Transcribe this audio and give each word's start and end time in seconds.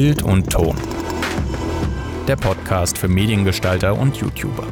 Bild 0.00 0.22
und 0.22 0.48
Ton. 0.48 0.76
Der 2.28 2.36
Podcast 2.36 2.96
für 2.96 3.08
Mediengestalter 3.08 3.98
und 3.98 4.16
YouTuber. 4.16 4.62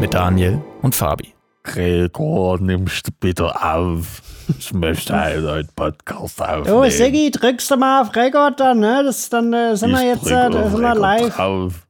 Mit 0.00 0.14
Daniel 0.14 0.62
und 0.80 0.94
Fabi. 0.94 1.34
Gregor, 1.62 2.58
nimmst 2.58 3.08
du 3.08 3.12
bitte 3.20 3.62
auf. 3.62 4.22
Ich 4.58 4.72
möchte 4.72 5.14
einen 5.14 5.44
neuen 5.44 5.68
Podcast 5.76 6.40
aufnehmen. 6.40 6.74
Oh, 6.74 6.88
Siggi, 6.88 7.30
drückst 7.30 7.70
du 7.70 7.76
mal 7.76 8.00
auf 8.00 8.16
Rekord 8.16 8.58
dann, 8.60 8.80
ne? 8.80 9.02
Das, 9.04 9.28
dann 9.28 9.52
äh, 9.52 9.76
sind 9.76 9.90
wir 9.90 10.06
jetzt 10.06 10.26
äh, 10.30 10.50
sind 10.50 10.80
wir 10.80 10.94
live. 10.94 11.36
Drauf. 11.36 11.86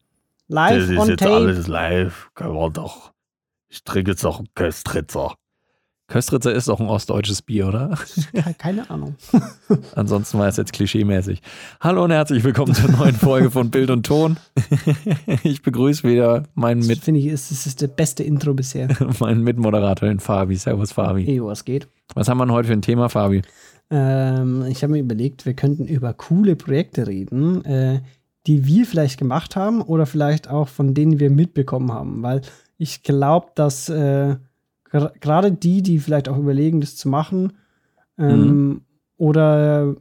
Live 0.49 0.77
das 0.77 0.89
ist 0.89 0.99
on 0.99 1.09
jetzt 1.09 1.21
tape. 1.21 1.35
alles 1.35 1.69
live. 1.69 2.31
Können 2.35 2.55
wir 2.55 2.71
doch. 2.71 3.13
Ich 3.69 3.85
trinke 3.85 4.11
jetzt 4.11 4.25
noch 4.25 4.39
einen 4.39 4.49
Köstritzer. 4.57 5.37
Köstritzer 6.15 6.53
ist 6.53 6.67
doch 6.67 6.81
ein 6.81 6.89
ostdeutsches 6.89 7.41
Bier, 7.41 7.69
oder? 7.69 7.97
Ke- 8.33 8.55
Keine 8.59 8.91
Ahnung. 8.91 9.15
Ansonsten 9.95 10.41
war 10.41 10.49
es 10.49 10.57
jetzt 10.57 10.73
klischeemäßig. 10.73 11.41
Hallo 11.81 12.03
und 12.03 12.11
herzlich 12.11 12.43
willkommen 12.43 12.75
zur 12.75 12.91
neuen 12.91 13.15
Folge 13.15 13.49
von 13.53 13.71
Bild 13.71 13.91
und 13.91 14.05
Ton. 14.07 14.37
Ich 15.45 15.63
begrüße 15.63 16.03
wieder 16.03 16.43
meinen, 16.55 16.81
Das 16.81 16.89
Mit 16.89 16.99
finde 16.99 17.21
ich, 17.21 17.27
ist, 17.27 17.53
das 17.53 17.65
ist 17.65 17.81
der 17.81 17.87
beste 17.87 18.25
Intro 18.25 18.55
bisher. 18.55 18.89
meinen 19.21 19.45
Mitmoderator, 19.45 20.09
den 20.09 20.19
Fabi. 20.19 20.57
Servus, 20.57 20.91
Fabi. 20.91 21.27
Ejo, 21.29 21.47
was 21.47 21.65
geht? 21.65 21.87
Was 22.15 22.29
haben 22.29 22.39
wir 22.39 22.49
heute 22.53 22.67
für 22.67 22.73
ein 22.75 22.83
Thema, 22.83 23.09
Fabi? 23.09 23.43
Ähm, 23.91 24.65
ich 24.69 24.83
habe 24.83 24.95
mir 24.95 24.99
überlegt, 24.99 25.47
wir 25.47 25.55
könnten 25.55 25.87
über 25.87 26.13
coole 26.13 26.57
Projekte 26.57 27.07
reden, 27.07 27.65
äh, 27.65 28.01
die 28.49 28.67
wir 28.67 28.85
vielleicht 28.85 29.17
gemacht 29.17 29.55
haben 29.55 29.81
oder 29.81 30.07
vielleicht 30.07 30.51
auch 30.51 30.67
von 30.67 30.93
denen 30.93 31.21
wir 31.21 31.31
mitbekommen 31.31 31.93
haben. 31.93 32.21
Weil 32.25 32.41
ich 32.79 33.05
glaube, 33.05 33.47
dass 33.55 33.89
äh, 33.89 34.35
gerade 34.91 35.53
die, 35.53 35.83
die 35.83 35.99
vielleicht 35.99 36.29
auch 36.29 36.39
überlegen, 36.39 36.81
das 36.81 36.97
zu 36.97 37.09
machen, 37.09 37.53
ähm, 38.19 38.83
oder 39.17 39.95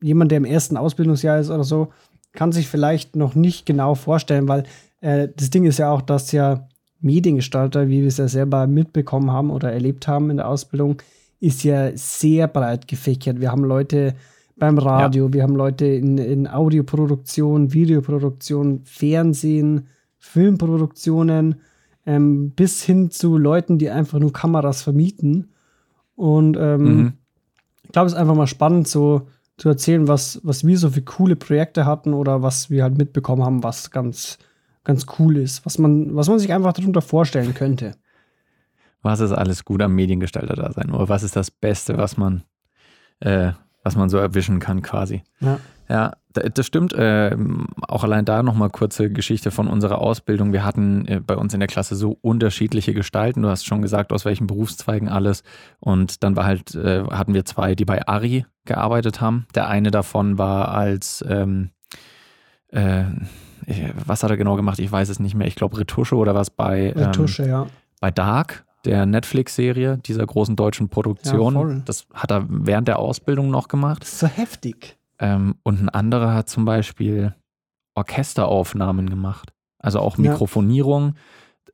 jemand, 0.00 0.30
der 0.30 0.38
im 0.38 0.44
ersten 0.44 0.76
Ausbildungsjahr 0.76 1.38
ist 1.38 1.50
oder 1.50 1.64
so, 1.64 1.88
kann 2.32 2.52
sich 2.52 2.68
vielleicht 2.68 3.16
noch 3.16 3.34
nicht 3.34 3.64
genau 3.66 3.94
vorstellen, 3.94 4.48
weil 4.48 4.64
äh, 5.00 5.28
das 5.34 5.50
Ding 5.50 5.64
ist 5.64 5.78
ja 5.78 5.90
auch, 5.90 6.02
dass 6.02 6.32
ja 6.32 6.68
Mediengestalter, 7.00 7.88
wie 7.88 8.00
wir 8.00 8.08
es 8.08 8.16
ja 8.16 8.28
selber 8.28 8.66
mitbekommen 8.66 9.30
haben 9.30 9.50
oder 9.50 9.72
erlebt 9.72 10.08
haben 10.08 10.30
in 10.30 10.38
der 10.38 10.48
Ausbildung, 10.48 11.02
ist 11.40 11.62
ja 11.62 11.94
sehr 11.94 12.48
breit 12.48 12.88
gefächert. 12.88 13.40
Wir 13.40 13.50
haben 13.50 13.64
Leute 13.64 14.14
beim 14.56 14.78
Radio, 14.78 15.32
wir 15.32 15.42
haben 15.42 15.56
Leute 15.56 15.84
in, 15.84 16.16
in 16.16 16.46
Audioproduktion, 16.46 17.72
Videoproduktion, 17.72 18.80
Fernsehen, 18.84 19.86
Filmproduktionen, 20.18 21.56
ähm, 22.06 22.50
bis 22.50 22.82
hin 22.82 23.10
zu 23.10 23.38
Leuten, 23.38 23.78
die 23.78 23.90
einfach 23.90 24.18
nur 24.18 24.32
Kameras 24.32 24.82
vermieten. 24.82 25.52
Und 26.16 26.56
ähm, 26.56 26.96
Mhm. 26.96 27.12
ich 27.84 27.92
glaube, 27.92 28.06
es 28.06 28.12
ist 28.12 28.18
einfach 28.18 28.34
mal 28.34 28.46
spannend, 28.46 28.88
so 28.88 29.28
zu 29.56 29.68
erzählen, 29.68 30.08
was, 30.08 30.40
was 30.42 30.64
wir 30.66 30.78
so 30.78 30.90
für 30.90 31.02
coole 31.02 31.36
Projekte 31.36 31.86
hatten 31.86 32.12
oder 32.12 32.42
was 32.42 32.70
wir 32.70 32.82
halt 32.82 32.98
mitbekommen 32.98 33.44
haben, 33.44 33.62
was 33.62 33.90
ganz, 33.90 34.38
ganz 34.82 35.06
cool 35.18 35.36
ist, 35.36 35.64
was 35.64 35.78
man, 35.78 36.14
was 36.14 36.28
man 36.28 36.38
sich 36.38 36.52
einfach 36.52 36.72
darunter 36.72 37.02
vorstellen 37.02 37.54
könnte. 37.54 37.92
Was 39.02 39.20
ist 39.20 39.32
alles 39.32 39.64
gut 39.64 39.82
am 39.82 39.94
Mediengestalter 39.94 40.54
da 40.54 40.72
sein? 40.72 40.90
Oder 40.90 41.08
was 41.08 41.22
ist 41.22 41.36
das 41.36 41.50
Beste, 41.50 41.96
was 41.98 42.16
man, 42.16 42.42
äh, 43.20 43.52
was 43.84 43.94
man 43.96 44.08
so 44.08 44.16
erwischen 44.18 44.58
kann, 44.58 44.82
quasi? 44.82 45.22
Ja. 45.40 45.58
Ja, 45.86 46.12
da- 46.32 46.48
das 46.48 46.64
stimmt. 46.66 46.94
Äh, 46.94 47.36
auch 47.86 48.04
allein 48.04 48.24
da 48.24 48.42
nochmal 48.42 48.70
kurze 48.70 49.10
Geschichte 49.10 49.50
von 49.50 49.68
unserer 49.68 49.98
Ausbildung. 49.98 50.52
Wir 50.54 50.64
hatten 50.64 51.06
äh, 51.06 51.20
bei 51.20 51.36
uns 51.36 51.52
in 51.52 51.60
der 51.60 51.66
Klasse 51.66 51.94
so 51.94 52.16
unterschiedliche 52.22 52.94
Gestalten. 52.94 53.42
Du 53.42 53.48
hast 53.50 53.66
schon 53.66 53.82
gesagt, 53.82 54.10
aus 54.10 54.24
welchen 54.24 54.46
Berufszweigen 54.46 55.08
alles. 55.10 55.42
Und 55.80 56.24
dann 56.24 56.36
war 56.36 56.46
halt, 56.46 56.74
äh, 56.74 57.04
hatten 57.10 57.34
wir 57.34 57.44
zwei, 57.44 57.74
die 57.74 57.84
bei 57.84 58.08
Ari 58.08 58.46
gearbeitet 58.64 59.20
haben. 59.20 59.46
Der 59.54 59.68
eine 59.68 59.90
davon 59.90 60.38
war 60.38 60.68
als, 60.74 61.22
ähm, 61.28 61.68
äh, 62.68 63.04
was 64.06 64.22
hat 64.22 64.30
er 64.30 64.36
genau 64.38 64.56
gemacht? 64.56 64.78
Ich 64.78 64.90
weiß 64.90 65.10
es 65.10 65.20
nicht 65.20 65.34
mehr. 65.34 65.46
Ich 65.46 65.54
glaube 65.54 65.78
Retusche 65.78 66.16
oder 66.16 66.34
was 66.34 66.48
bei, 66.50 66.92
ähm, 66.96 67.02
Retusche, 67.04 67.46
ja. 67.46 67.66
bei 68.00 68.10
Dark, 68.10 68.64
der 68.84 69.06
Netflix-Serie, 69.06 69.98
dieser 69.98 70.26
großen 70.26 70.56
deutschen 70.56 70.88
Produktion. 70.88 71.54
Ja, 71.54 71.82
das 71.84 72.06
hat 72.12 72.30
er 72.30 72.44
während 72.48 72.88
der 72.88 72.98
Ausbildung 72.98 73.50
noch 73.50 73.68
gemacht. 73.68 74.02
Das 74.02 74.12
ist 74.12 74.18
so 74.20 74.26
heftig. 74.26 74.96
Ähm, 75.18 75.54
und 75.62 75.80
ein 75.82 75.88
anderer 75.88 76.34
hat 76.34 76.48
zum 76.48 76.64
Beispiel 76.64 77.34
Orchesteraufnahmen 77.94 79.08
gemacht. 79.08 79.52
Also 79.78 80.00
auch 80.00 80.18
Ja. 80.18 80.30
Mikrofonierung, 80.32 81.14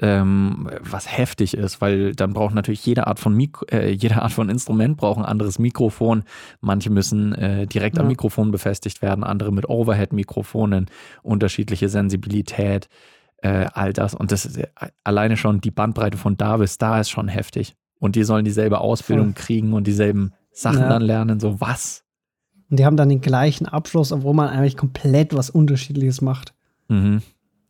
ähm, 0.00 0.68
was 0.80 1.16
heftig 1.16 1.54
ist, 1.54 1.80
weil 1.80 2.14
dann 2.14 2.32
braucht 2.32 2.54
natürlich 2.54 2.84
jede 2.86 3.06
Art 3.06 3.20
von 3.20 3.34
Mikro, 3.34 3.66
äh, 3.70 3.90
jede 3.90 4.22
Art 4.22 4.32
von 4.32 4.48
Instrument 4.48 4.96
braucht 4.96 5.18
ein 5.18 5.24
anderes 5.26 5.58
Mikrofon. 5.58 6.24
Manche 6.60 6.90
müssen 6.90 7.34
äh, 7.34 7.66
direkt 7.66 7.98
am 7.98 8.06
Ja. 8.06 8.10
Mikrofon 8.10 8.50
befestigt 8.50 9.02
werden, 9.02 9.24
andere 9.24 9.52
mit 9.52 9.68
Overhead-Mikrofonen, 9.68 10.86
unterschiedliche 11.22 11.88
Sensibilität, 11.88 12.88
äh, 13.42 13.66
all 13.72 13.92
das. 13.92 14.14
Und 14.14 14.32
das 14.32 14.46
ist 14.46 14.56
äh, 14.58 14.66
alleine 15.04 15.36
schon 15.36 15.60
die 15.60 15.70
Bandbreite 15.70 16.18
von 16.18 16.36
da 16.36 16.56
bis 16.58 16.78
da 16.78 17.00
ist 17.00 17.10
schon 17.10 17.28
heftig. 17.28 17.74
Und 17.98 18.16
die 18.16 18.24
sollen 18.24 18.44
dieselbe 18.44 18.78
Ausbildung 18.80 19.34
kriegen 19.34 19.72
und 19.74 19.86
dieselben 19.86 20.32
Sachen 20.52 20.80
Ja. 20.80 20.88
dann 20.88 21.02
lernen. 21.02 21.38
So 21.40 21.60
was? 21.60 22.02
Und 22.70 22.78
die 22.78 22.86
haben 22.86 22.96
dann 22.96 23.08
den 23.08 23.20
gleichen 23.20 23.66
Abschluss, 23.66 24.12
obwohl 24.12 24.32
man 24.34 24.48
eigentlich 24.48 24.76
komplett 24.76 25.34
was 25.34 25.50
Unterschiedliches 25.50 26.20
macht. 26.20 26.54
Mhm. 26.88 27.22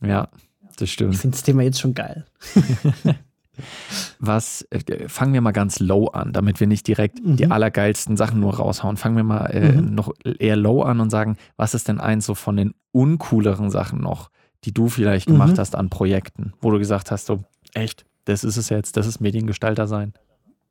Ja, 0.03 0.29
das 0.75 0.83
Ich 0.83 0.93
stimmt. 0.93 1.17
finde 1.17 1.35
das 1.37 1.43
Thema 1.43 1.63
jetzt 1.63 1.81
schon 1.81 1.95
geil. 1.95 2.27
Was, 4.19 4.63
äh, 4.71 5.09
fangen 5.09 5.33
wir 5.35 5.41
mal 5.41 5.51
ganz 5.53 5.81
low 5.81 6.07
an, 6.07 6.33
damit 6.33 6.61
wir 6.61 6.67
nicht 6.67 6.87
direkt 6.87 7.23
Mhm. 7.25 7.37
die 7.37 7.51
allergeilsten 7.51 8.17
Sachen 8.17 8.41
nur 8.41 8.55
raushauen. 8.55 8.97
Fangen 8.97 9.17
wir 9.17 9.25
mal 9.25 9.47
äh, 9.47 9.73
Mhm. 9.73 9.95
noch 9.95 10.13
eher 10.25 10.57
low 10.57 10.83
an 10.83 11.01
und 11.01 11.11
sagen, 11.11 11.37
was 11.57 11.75
ist 11.75 11.89
denn 11.89 12.01
eins 12.01 12.27
so 12.27 12.35
von 12.35 12.57
den 12.57 12.75
uncooleren 12.93 13.71
Sachen 13.71 14.01
noch, 14.01 14.31
die 14.65 14.73
du 14.73 14.89
vielleicht 14.89 15.27
gemacht 15.27 15.55
Mhm. 15.55 15.59
hast 15.59 15.75
an 15.77 15.89
Projekten, 15.91 16.53
wo 16.61 16.71
du 16.71 16.79
gesagt 16.79 17.11
hast, 17.11 17.27
so, 17.27 17.41
echt, 17.75 18.05
das 18.27 18.45
ist 18.45 18.57
es 18.57 18.69
jetzt, 18.69 18.97
das 18.97 19.07
ist 19.07 19.21
Mediengestalter 19.21 19.87
sein. 19.87 20.13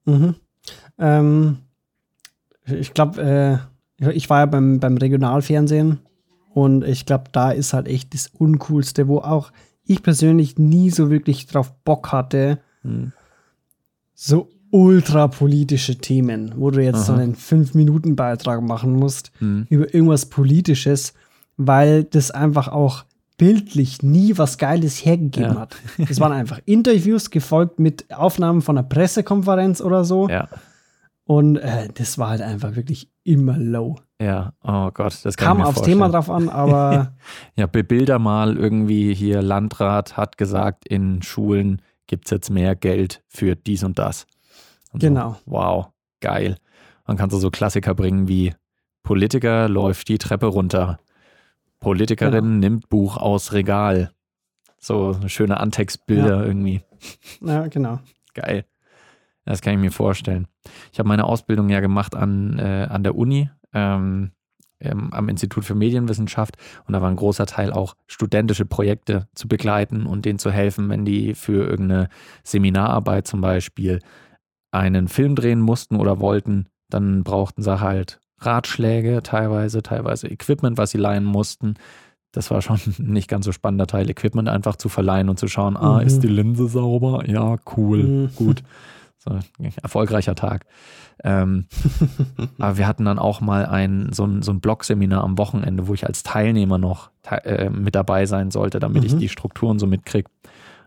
Mhm. 0.05 0.35
Ähm, 0.97 1.57
ich 2.66 2.94
glaube, 2.94 3.22
äh, 3.99 4.11
ich 4.13 4.29
war 4.29 4.39
ja 4.41 4.45
beim, 4.45 4.79
beim 4.79 4.97
Regionalfernsehen 4.97 5.99
und 6.53 6.83
ich 6.83 7.05
glaube, 7.05 7.25
da 7.31 7.51
ist 7.51 7.73
halt 7.73 7.88
echt 7.88 8.13
das 8.13 8.28
Uncoolste, 8.28 9.07
wo 9.07 9.19
auch 9.19 9.51
ich 9.85 10.03
persönlich 10.03 10.57
nie 10.59 10.89
so 10.91 11.09
wirklich 11.09 11.47
drauf 11.47 11.73
Bock 11.83 12.11
hatte, 12.11 12.59
Hm. 12.83 13.11
so 14.13 14.49
ultrapolitische 14.72 15.97
Themen, 15.97 16.53
wo 16.57 16.69
du 16.72 16.83
jetzt 16.83 17.07
so 17.07 17.13
Aha. 17.13 17.22
einen 17.22 17.35
5-Minuten-Beitrag 17.35 18.61
machen 18.61 18.94
musst 18.94 19.31
Hm. 19.39 19.66
über 19.69 19.91
irgendwas 19.94 20.28
Politisches, 20.28 21.13
weil 21.57 22.03
das 22.03 22.29
einfach 22.31 22.67
auch 22.67 23.03
bildlich 23.39 24.03
nie 24.03 24.38
was 24.38 24.59
Geiles 24.59 25.03
hergegeben 25.03 25.53
Ja. 25.55 25.59
hat. 25.61 25.75
Es 26.09 26.19
waren 26.19 26.31
einfach 26.33 26.59
Interviews 26.66 27.31
gefolgt 27.31 27.79
mit 27.79 28.13
Aufnahmen 28.13 28.61
von 28.61 28.77
einer 28.77 28.88
Pressekonferenz 28.88 29.81
oder 29.81 30.03
so. 30.03 30.29
Ja, 30.29 30.47
Und 31.23 31.55
äh, 31.57 31.88
das 31.95 32.17
war 32.19 32.29
halt 32.29 32.41
einfach 32.41 32.75
wirklich 32.75 33.09
immer 33.23 33.57
low. 33.57 33.95
ja, 34.22 34.53
oh 34.63 34.91
Gott, 34.91 35.17
das 35.23 35.38
kann 35.38 35.57
Kam 35.57 35.61
aufs 35.61 35.75
vorstellen. 35.79 35.97
Thema 35.99 36.09
drauf 36.09 36.29
an, 36.29 36.49
aber 36.49 37.13
Ja, 37.55 37.66
bebilder 37.66 38.19
mal 38.19 38.55
irgendwie 38.57 39.13
hier, 39.16 39.41
Landrat 39.41 40.17
hat 40.17 40.38
gesagt, 40.38 40.88
in 40.88 41.22
Schulen 41.23 41.81
gibt 42.07 42.25
es 42.25 42.31
jetzt 42.31 42.49
mehr 42.51 42.75
Geld 42.75 43.23
für 43.28 43.55
dies 43.55 43.83
und 43.83 43.97
das. 43.99 44.28
Und 44.91 44.99
Genau. 45.01 45.38
So, 45.45 45.51
wow, 45.51 45.88
geil. 46.19 46.57
Dann 47.07 47.16
kannst 47.17 47.33
du 47.35 47.39
so 47.39 47.49
Klassiker 47.51 47.95
bringen 47.95 48.28
wie 48.28 48.53
Politiker 49.03 49.69
läuft 49.69 50.09
die 50.09 50.17
Treppe 50.17 50.47
runter. 50.47 50.99
Politikerin 51.79 52.34
Genau. 52.44 52.59
nimmt 52.59 52.90
Buch 52.90 53.17
aus 53.17 53.53
Regal. 53.53 54.12
So 54.78 55.16
schöne 55.28 55.59
Antextbilder 55.59 56.45
irgendwie. 56.45 56.81
ja, 57.41 57.67
genau. 57.67 58.00
Geil. 58.34 58.66
Das 59.45 59.62
kann 59.62 59.73
ich 59.73 59.79
mir 59.79 59.91
vorstellen. 59.91 60.47
Ich 60.94 61.00
habe 61.00 61.09
meine 61.09 61.25
Ausbildung 61.25 61.69
ja 61.69 61.79
gemacht 61.79 62.16
an, 62.16 62.59
äh, 62.59 62.88
an 62.90 63.03
der 63.03 63.16
Uni, 63.16 63.50
ähm, 63.73 64.31
ähm, 64.79 65.12
am 65.12 65.28
Institut 65.28 65.66
für 65.66 65.75
Medienwissenschaft. 65.75 66.55
Und 66.85 66.93
da 66.93 67.02
war 67.02 67.09
ein 67.09 67.16
großer 67.16 67.46
Teil 67.46 67.73
auch 67.73 67.96
studentische 68.08 68.66
Projekte 68.66 69.28
zu 69.34 69.47
begleiten 69.47 70.05
und 70.05 70.26
denen 70.26 70.40
zu 70.40 70.52
helfen, 70.52 70.87
wenn 70.90 71.03
die 71.03 71.34
für 71.34 71.67
irgendeine 71.67 72.09
Seminararbeit 72.43 73.28
zum 73.28 73.41
Beispiel 73.41 73.99
einen 74.72 75.08
Film 75.08 75.35
drehen 75.35 75.59
mussten 75.61 75.96
oder 75.96 76.20
wollten. 76.20 76.67
Dann 76.90 77.23
brauchten 77.23 77.61
sie 77.64 77.79
halt 77.81 78.20
Ratschläge 78.41 79.22
teilweise, 79.24 79.82
teilweise 79.84 80.28
Equipment, 80.28 80.78
was 80.78 80.91
sie 80.91 80.97
leihen 80.97 81.26
mussten. 81.26 81.76
Das 82.32 82.52
war 82.52 82.62
schon 82.62 82.78
ein 82.78 82.96
nicht 83.14 83.28
ganz 83.28 83.46
so 83.46 83.52
spannender 83.52 83.88
Teil, 83.88 84.09
Equipment 84.09 84.50
einfach 84.50 84.76
zu 84.76 84.88
verleihen 84.90 85.30
und 85.30 85.40
zu 85.40 85.47
schauen, 85.47 85.76
ah, 85.78 86.00
Mhm. 86.00 86.08
ist 86.08 86.20
die 86.24 86.28
Linse 86.28 86.68
sauber? 86.68 87.24
Ja, 87.28 87.58
cool, 87.78 88.03
Mhm. 88.03 88.30
gut. 88.36 88.64
So, 89.18 89.38
erfolgreicher 89.82 90.34
Tag. 90.36 90.66
Ähm, 91.26 91.66
aber 92.59 92.78
wir 92.78 92.88
hatten 92.88 93.03
dann 93.03 93.20
auch 93.20 93.41
mal 93.41 93.66
ein, 93.66 94.14
so 94.14 94.26
ein, 94.26 94.41
so 94.41 94.52
ein 94.53 94.62
Blog-Seminar 94.62 95.24
am 95.24 95.38
Wochenende, 95.38 95.88
wo 95.90 95.94
ich 95.94 96.08
als 96.08 96.24
Teilnehmer 96.24 96.78
noch 96.78 97.09
te 97.24 97.44
äh, 97.44 97.70
mit 97.70 97.96
dabei 97.96 98.26
sein 98.26 98.50
sollte, 98.52 98.80
damit 98.80 99.03
ich 99.03 99.16
Mhm. 99.16 99.20
die 99.20 99.28
Strukturen 99.30 99.78
so 99.78 99.88
mitkriege. 99.88 100.30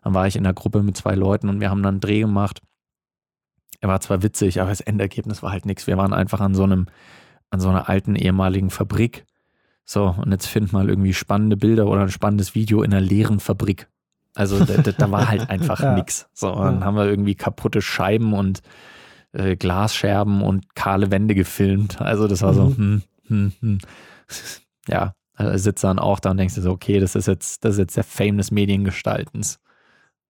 Dann 0.03 0.15
war 0.15 0.27
ich 0.27 0.37
in 0.37 0.45
der 0.45 0.55
Gruppe 0.55 0.83
mit 0.83 0.97
zwei 0.97 1.15
Leuten 1.15 1.51
und 1.51 1.61
wir 1.61 1.69
haben 1.69 1.83
dann 1.83 1.95
einen 1.97 2.01
Dreh 2.01 2.21
gemacht. 2.21 2.63
Er 3.81 3.89
war 3.89 4.01
zwar 4.01 4.23
witzig, 4.23 4.61
aber 4.61 4.71
das 4.71 4.81
Endergebnis 4.81 5.43
war 5.43 5.51
halt 5.53 5.67
nichts. 5.67 5.87
Wir 5.87 5.97
waren 5.99 6.13
einfach 6.15 6.41
an 6.41 6.55
so 6.55 6.63
einem, 6.63 6.87
an 7.53 7.61
so 7.61 7.69
einer 7.69 7.89
alten 7.89 8.17
ehemaligen 8.17 8.71
Fabrik 8.71 9.25
So, 9.85 10.15
und 10.19 10.33
jetzt 10.33 10.47
find 10.47 10.73
mal 10.73 10.89
irgendwie 10.89 11.15
spannende 11.15 11.57
Bilder 11.57 11.87
oder 11.87 12.03
ein 12.03 12.11
spannendes 12.11 12.55
Video 12.55 12.83
in 12.83 12.93
einer 12.93 13.01
leeren 13.01 13.41
Fabrik. 13.41 13.89
Also 14.35 14.65
da, 14.65 14.79
da, 14.79 15.11
war 15.11 15.29
halt 15.29 15.51
einfach 15.51 15.81
Ja. 15.81 15.93
nix. 15.95 16.29
So, 16.33 16.55
dann 16.55 16.85
haben 16.85 16.97
wir 16.97 17.07
irgendwie 17.07 17.35
kaputte 17.35 17.83
Scheiben 17.83 18.33
und 18.33 18.63
äh, 19.33 19.57
Glasscherben 19.57 20.43
und 20.43 20.75
kahle 20.75 21.11
Wände 21.11 21.35
gefilmt. 21.35 22.01
Also 22.01 22.27
das 22.27 22.43
war 22.43 22.55
so, 22.55 22.71
Mhm. 22.71 22.77
hm, 22.77 23.03
hm, 23.29 23.53
hm. 23.61 23.79
Ja, 24.89 25.15
also 25.35 25.57
sitzt 25.59 25.85
dann 25.85 25.99
auch 25.99 26.21
da 26.21 26.31
und 26.31 26.39
denkst 26.39 26.55
dir 26.55 26.63
so, 26.63 26.71
okay, 26.71 27.01
das 27.01 27.15
ist 27.15 27.27
jetzt, 27.27 27.65
das 27.65 27.75
ist 27.75 27.79
jetzt 27.79 27.97
der 27.97 28.05
Fame 28.05 28.39
des 28.39 28.51
Mediengestaltens. 28.51 29.61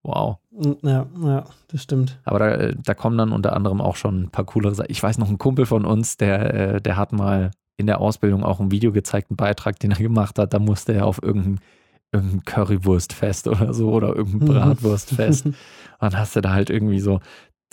Wow. 0.02 0.38
Ja, 0.82 1.06
ja, 1.22 1.44
das 1.68 1.82
stimmt. 1.82 2.18
Aber 2.24 2.40
da, 2.40 2.50
äh, 2.54 2.74
da 2.84 2.94
kommen 2.94 3.16
dann 3.16 3.32
unter 3.32 3.54
anderem 3.54 3.80
auch 3.80 3.96
schon 3.96 4.22
ein 4.22 4.30
paar 4.30 4.44
coolere 4.44 4.74
Sachen. 4.74 4.90
Ich 4.90 5.02
weiß 5.02 5.18
noch, 5.18 5.28
ein 5.28 5.38
Kumpel 5.38 5.64
von 5.64 5.84
uns, 5.84 6.16
der, 6.16 6.54
äh, 6.54 6.80
der 6.80 6.96
hat 6.96 7.12
mal 7.12 7.52
in 7.76 7.86
der 7.86 8.00
Ausbildung 8.00 8.42
auch 8.42 8.60
ein 8.60 8.70
Video 8.70 8.92
gezeigt, 8.92 9.30
einen 9.30 9.36
Beitrag, 9.36 9.78
den 9.78 9.92
er 9.92 9.98
gemacht 9.98 10.38
hat. 10.38 10.52
Da 10.54 10.58
musste 10.58 10.92
er 10.92 11.06
auf 11.06 11.22
irgendein, 11.22 11.60
irgendein 12.10 12.44
Currywurstfest 12.44 13.48
oder 13.48 13.72
so 13.72 13.92
oder 13.92 14.14
irgendein 14.14 14.48
Bratwurstfest. 14.48 15.46
Und 15.46 15.56
dann 16.00 16.18
hast 16.18 16.34
du 16.34 16.40
da 16.40 16.52
halt 16.52 16.68
irgendwie 16.68 17.00
so 17.00 17.20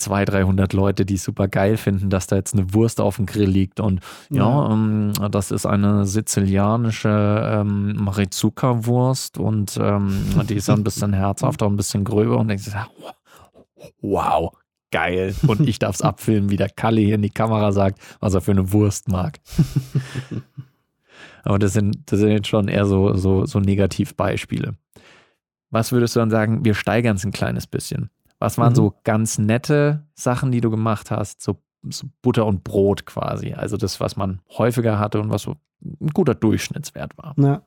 200, 0.00 0.34
300 0.34 0.72
Leute, 0.72 1.04
die 1.04 1.16
super 1.16 1.48
geil 1.48 1.76
finden, 1.76 2.10
dass 2.10 2.26
da 2.26 2.36
jetzt 2.36 2.54
eine 2.54 2.72
Wurst 2.74 3.00
auf 3.00 3.16
dem 3.16 3.26
Grill 3.26 3.48
liegt. 3.48 3.80
Und 3.80 4.00
ja, 4.30 4.40
Ja. 4.40 4.72
Ähm, 4.72 5.12
das 5.30 5.50
ist 5.50 5.66
eine 5.66 6.06
sizilianische 6.06 7.08
ähm, 7.08 7.94
Marizuka-Wurst 7.96 9.38
und 9.38 9.78
ähm, 9.80 10.24
die 10.48 10.54
ist 10.54 10.70
ein 10.70 10.84
bisschen 10.84 11.12
herzhafter, 11.12 11.66
ein 11.66 11.76
bisschen 11.76 12.04
gröber 12.04 12.38
und 12.38 12.48
denkst, 12.48 12.66
du, 12.66 13.86
wow, 14.00 14.52
geil. 14.90 15.34
Und 15.46 15.68
ich 15.68 15.78
darf 15.78 15.94
es 15.96 16.02
abfilmen, 16.02 16.50
wie 16.50 16.56
der 16.56 16.70
Kalle 16.70 17.00
hier 17.00 17.14
in 17.14 17.22
die 17.22 17.30
Kamera 17.30 17.72
sagt, 17.72 18.00
was 18.20 18.34
er 18.34 18.40
für 18.40 18.52
eine 18.52 18.72
Wurst 18.72 19.08
mag. 19.08 19.38
Aber 21.42 21.58
das 21.58 21.72
sind, 21.72 22.10
das 22.10 22.18
sind 22.18 22.30
jetzt 22.30 22.48
schon 22.48 22.68
eher 22.68 22.86
so, 22.86 23.14
so, 23.14 23.46
so 23.46 23.60
Negativbeispiele. 23.60 24.74
Was 25.70 25.92
würdest 25.92 26.16
du 26.16 26.20
dann 26.20 26.30
sagen, 26.30 26.64
wir 26.64 26.74
steigern 26.74 27.16
es 27.16 27.24
ein 27.24 27.32
kleines 27.32 27.66
bisschen? 27.66 28.10
Was 28.40 28.58
waren 28.58 28.72
Mhm. 28.72 28.76
so 28.76 28.94
ganz 29.04 29.38
nette 29.38 30.02
Sachen, 30.14 30.50
die 30.50 30.60
du 30.60 30.70
gemacht 30.70 31.10
hast? 31.12 31.40
So, 31.40 31.58
so 31.88 32.08
Butter 32.22 32.46
und 32.46 32.64
Brot 32.64 33.06
quasi. 33.06 33.52
Also 33.52 33.76
das, 33.76 34.00
was 34.00 34.16
man 34.16 34.40
häufiger 34.58 34.98
hatte 34.98 35.20
und 35.20 35.30
was 35.30 35.42
so 35.42 35.54
ein 35.82 36.08
guter 36.08 36.34
Durchschnittswert 36.34 37.16
war. 37.16 37.34
Ja. 37.38 37.62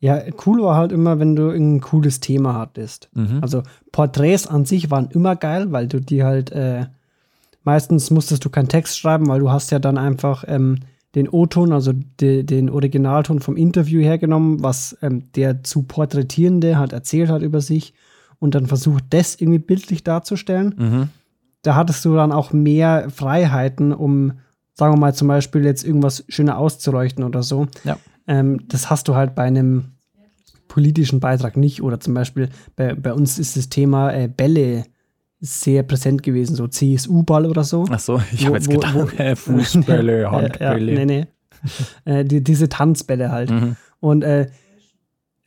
ja, 0.00 0.22
cool 0.44 0.62
war 0.62 0.76
halt 0.76 0.92
immer, 0.92 1.18
wenn 1.20 1.36
du 1.36 1.50
ein 1.50 1.80
cooles 1.80 2.20
Thema 2.20 2.54
hattest. 2.54 3.08
Mhm. 3.14 3.38
Also 3.42 3.62
Porträts 3.92 4.46
an 4.46 4.64
sich 4.64 4.90
waren 4.90 5.08
immer 5.10 5.36
geil, 5.36 5.70
weil 5.72 5.86
du 5.86 6.00
die 6.00 6.24
halt 6.24 6.50
äh, 6.50 6.86
meistens 7.62 8.10
musstest 8.10 8.44
du 8.44 8.50
keinen 8.50 8.68
Text 8.68 8.98
schreiben, 8.98 9.28
weil 9.28 9.40
du 9.40 9.50
hast 9.50 9.70
ja 9.70 9.78
dann 9.78 9.96
einfach 9.98 10.44
ähm, 10.46 10.80
den 11.14 11.28
O-Ton, 11.28 11.72
also 11.72 11.92
de, 12.20 12.42
den 12.42 12.68
Originalton 12.68 13.40
vom 13.40 13.56
Interview 13.56 14.00
hergenommen, 14.02 14.62
was 14.62 14.96
ähm, 15.00 15.30
der 15.36 15.62
zu 15.62 15.82
Porträtierende 15.84 16.76
halt 16.76 16.92
erzählt 16.92 17.30
hat 17.30 17.42
über 17.42 17.60
sich 17.60 17.94
und 18.38 18.54
dann 18.54 18.66
versucht, 18.66 19.04
das 19.10 19.34
irgendwie 19.40 19.58
bildlich 19.58 20.04
darzustellen. 20.04 20.74
Mhm. 20.76 21.08
Da 21.62 21.74
hattest 21.76 22.04
du 22.04 22.14
dann 22.14 22.32
auch 22.32 22.52
mehr 22.52 23.08
Freiheiten, 23.10 23.92
um, 23.92 24.32
sagen 24.74 24.94
wir 24.94 24.98
mal, 24.98 25.14
zum 25.14 25.28
Beispiel 25.28 25.64
jetzt 25.64 25.84
irgendwas 25.84 26.24
schöner 26.28 26.58
auszuleuchten 26.58 27.24
oder 27.24 27.42
so. 27.42 27.66
Ja. 27.84 27.96
Ähm, 28.26 28.60
das 28.68 28.90
hast 28.90 29.08
du 29.08 29.14
halt 29.14 29.34
bei 29.34 29.44
einem 29.44 29.92
politischen 30.68 31.20
Beitrag 31.20 31.56
nicht. 31.56 31.82
Oder 31.82 32.00
zum 32.00 32.14
Beispiel 32.14 32.48
bei, 32.76 32.94
bei 32.94 33.12
uns 33.12 33.38
ist 33.38 33.56
das 33.56 33.68
Thema 33.68 34.12
äh, 34.12 34.28
Bälle 34.28 34.84
sehr 35.40 35.82
präsent 35.82 36.22
gewesen, 36.22 36.56
so 36.56 36.66
CSU-Ball 36.66 37.46
oder 37.46 37.64
so. 37.64 37.84
Ach 37.90 37.98
so, 37.98 38.20
ich 38.32 38.42
Wo- 38.42 38.46
habe 38.46 38.56
jetzt 38.56 38.68
wo- 38.68 38.72
gedacht, 38.72 38.94
wo- 38.94 39.22
äh, 39.22 39.36
Fußbälle, 39.36 40.18
Äh, 40.18 40.22
ja, 40.22 40.32
Handbälle. 40.32 41.04
nee, 41.04 41.04
nee. 41.04 41.26
äh, 42.12 42.24
die, 42.24 42.42
diese 42.42 42.68
Tanzbälle 42.68 43.30
halt. 43.30 43.50
Mhm. 43.50 43.76
Und 44.00 44.22
äh, 44.22 44.48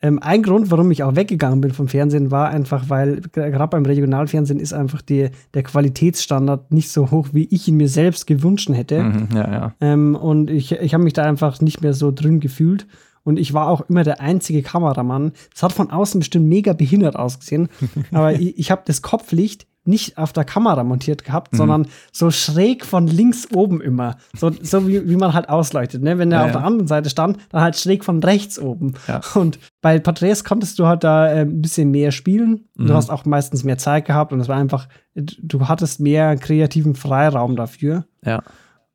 ähm, 0.07 0.19
ein 0.21 0.41
Grund, 0.41 0.71
warum 0.71 0.89
ich 0.91 1.03
auch 1.03 1.15
weggegangen 1.15 1.59
bin 1.59 1.71
vom 1.71 1.87
Fernsehen, 1.87 2.31
war 2.31 2.49
einfach, 2.49 2.89
weil 2.89 3.21
gerade 3.31 3.67
beim 3.67 3.85
Regionalfernsehen 3.85 4.59
ist 4.59 4.73
einfach 4.73 5.01
die, 5.01 5.29
der 5.53 5.63
Qualitätsstandard 5.63 6.71
nicht 6.71 6.89
so 6.89 7.11
hoch, 7.11 7.29
wie 7.33 7.47
ich 7.51 7.67
ihn 7.67 7.75
mir 7.75 7.89
selbst 7.89 8.25
gewünscht 8.25 8.69
hätte. 8.69 9.03
Mhm. 9.03 9.27
Ja, 9.33 9.51
ja. 9.51 9.73
Ähm, 9.81 10.15
und 10.15 10.49
ich, 10.49 10.71
ich 10.71 10.93
habe 10.93 11.03
mich 11.03 11.13
da 11.13 11.23
einfach 11.23 11.59
nicht 11.61 11.81
mehr 11.81 11.93
so 11.93 12.11
drin 12.11 12.39
gefühlt. 12.39 12.87
Und 13.23 13.37
ich 13.37 13.53
war 13.53 13.67
auch 13.67 13.81
immer 13.89 14.05
der 14.05 14.21
einzige 14.21 14.61
Kameramann. 14.61 15.33
Das 15.53 15.61
hat 15.61 15.73
von 15.73 15.91
außen 15.91 16.19
bestimmt 16.19 16.47
mega 16.47 16.71
behindert 16.71 17.17
ausgesehen. 17.17 17.67
aber 18.11 18.33
ich, 18.33 18.57
ich 18.57 18.71
habe 18.71 18.83
das 18.85 19.01
Kopflicht 19.01 19.67
nicht 19.87 20.17
auf 20.17 20.33
der 20.33 20.43
Kamera 20.43 20.83
montiert 20.83 21.23
gehabt, 21.23 21.53
Mhm. 21.53 21.57
sondern 21.57 21.87
so 22.11 22.29
schräg 22.31 22.85
von 22.85 23.07
links 23.07 23.47
oben 23.53 23.81
immer. 23.81 24.17
So, 24.37 24.51
so 24.61 24.87
wie, 24.87 25.07
wie 25.09 25.15
man 25.15 25.33
halt 25.33 25.49
ausleuchtet. 25.49 26.03
Ne? 26.03 26.17
Wenn 26.17 26.31
er 26.31 26.39
Ja, 26.39 26.45
auf 26.45 26.51
ja. 26.53 26.57
der 26.59 26.65
anderen 26.65 26.87
Seite 26.87 27.09
stand, 27.09 27.37
dann 27.49 27.61
halt 27.61 27.75
schräg 27.77 28.03
von 28.05 28.21
rechts 28.23 28.59
oben. 28.59 28.93
Ja. 29.07 29.21
Und 29.35 29.59
bei 29.81 29.99
Porträts 29.99 30.43
konntest 30.43 30.77
du 30.79 30.85
halt 30.87 31.03
da 31.03 31.27
äh, 31.27 31.41
ein 31.41 31.61
bisschen 31.61 31.91
mehr 31.91 32.11
spielen. 32.11 32.65
Mhm. 32.75 32.87
Du 32.87 32.93
hast 32.93 33.09
auch 33.09 33.25
meistens 33.25 33.63
mehr 33.63 33.77
Zeit 33.77 34.05
gehabt 34.05 34.33
und 34.33 34.39
es 34.39 34.47
war 34.47 34.57
einfach, 34.57 34.87
du 35.15 35.67
hattest 35.67 35.99
mehr 35.99 36.35
kreativen 36.37 36.93
Freiraum 36.95 37.55
dafür 37.55 38.05
Ja. 38.23 38.43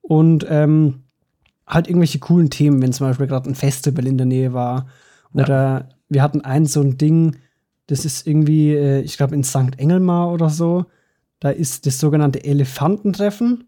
und 0.03 0.47
ähm, 0.49 1.05
halt 1.67 1.89
irgendwelche 1.89 2.19
coolen 2.19 2.50
Themen, 2.50 2.83
wenn 2.83 2.93
zum 2.93 3.06
Beispiel 3.06 3.27
gerade 3.27 3.49
ein 3.49 3.55
Festival 3.55 4.06
in 4.06 4.19
der 4.19 4.27
Nähe 4.27 4.53
war. 4.53 4.87
Ja. 5.33 5.44
Oder 5.44 5.89
wir 6.09 6.23
hatten 6.23 6.43
ein 6.43 6.67
so 6.67 6.81
ein 6.83 6.99
Ding, 6.99 7.37
das 7.87 8.05
ist 8.05 8.26
irgendwie, 8.26 8.75
äh, 8.75 9.00
ich 9.00 9.17
glaube, 9.17 9.34
in 9.34 9.44
St. 9.44 9.79
Engelmar 9.79 10.31
oder 10.32 10.49
so. 10.50 10.87
Da 11.40 11.50
ist 11.50 11.87
das 11.87 11.99
sogenannte 11.99 12.44
Elefantentreffen. 12.44 13.64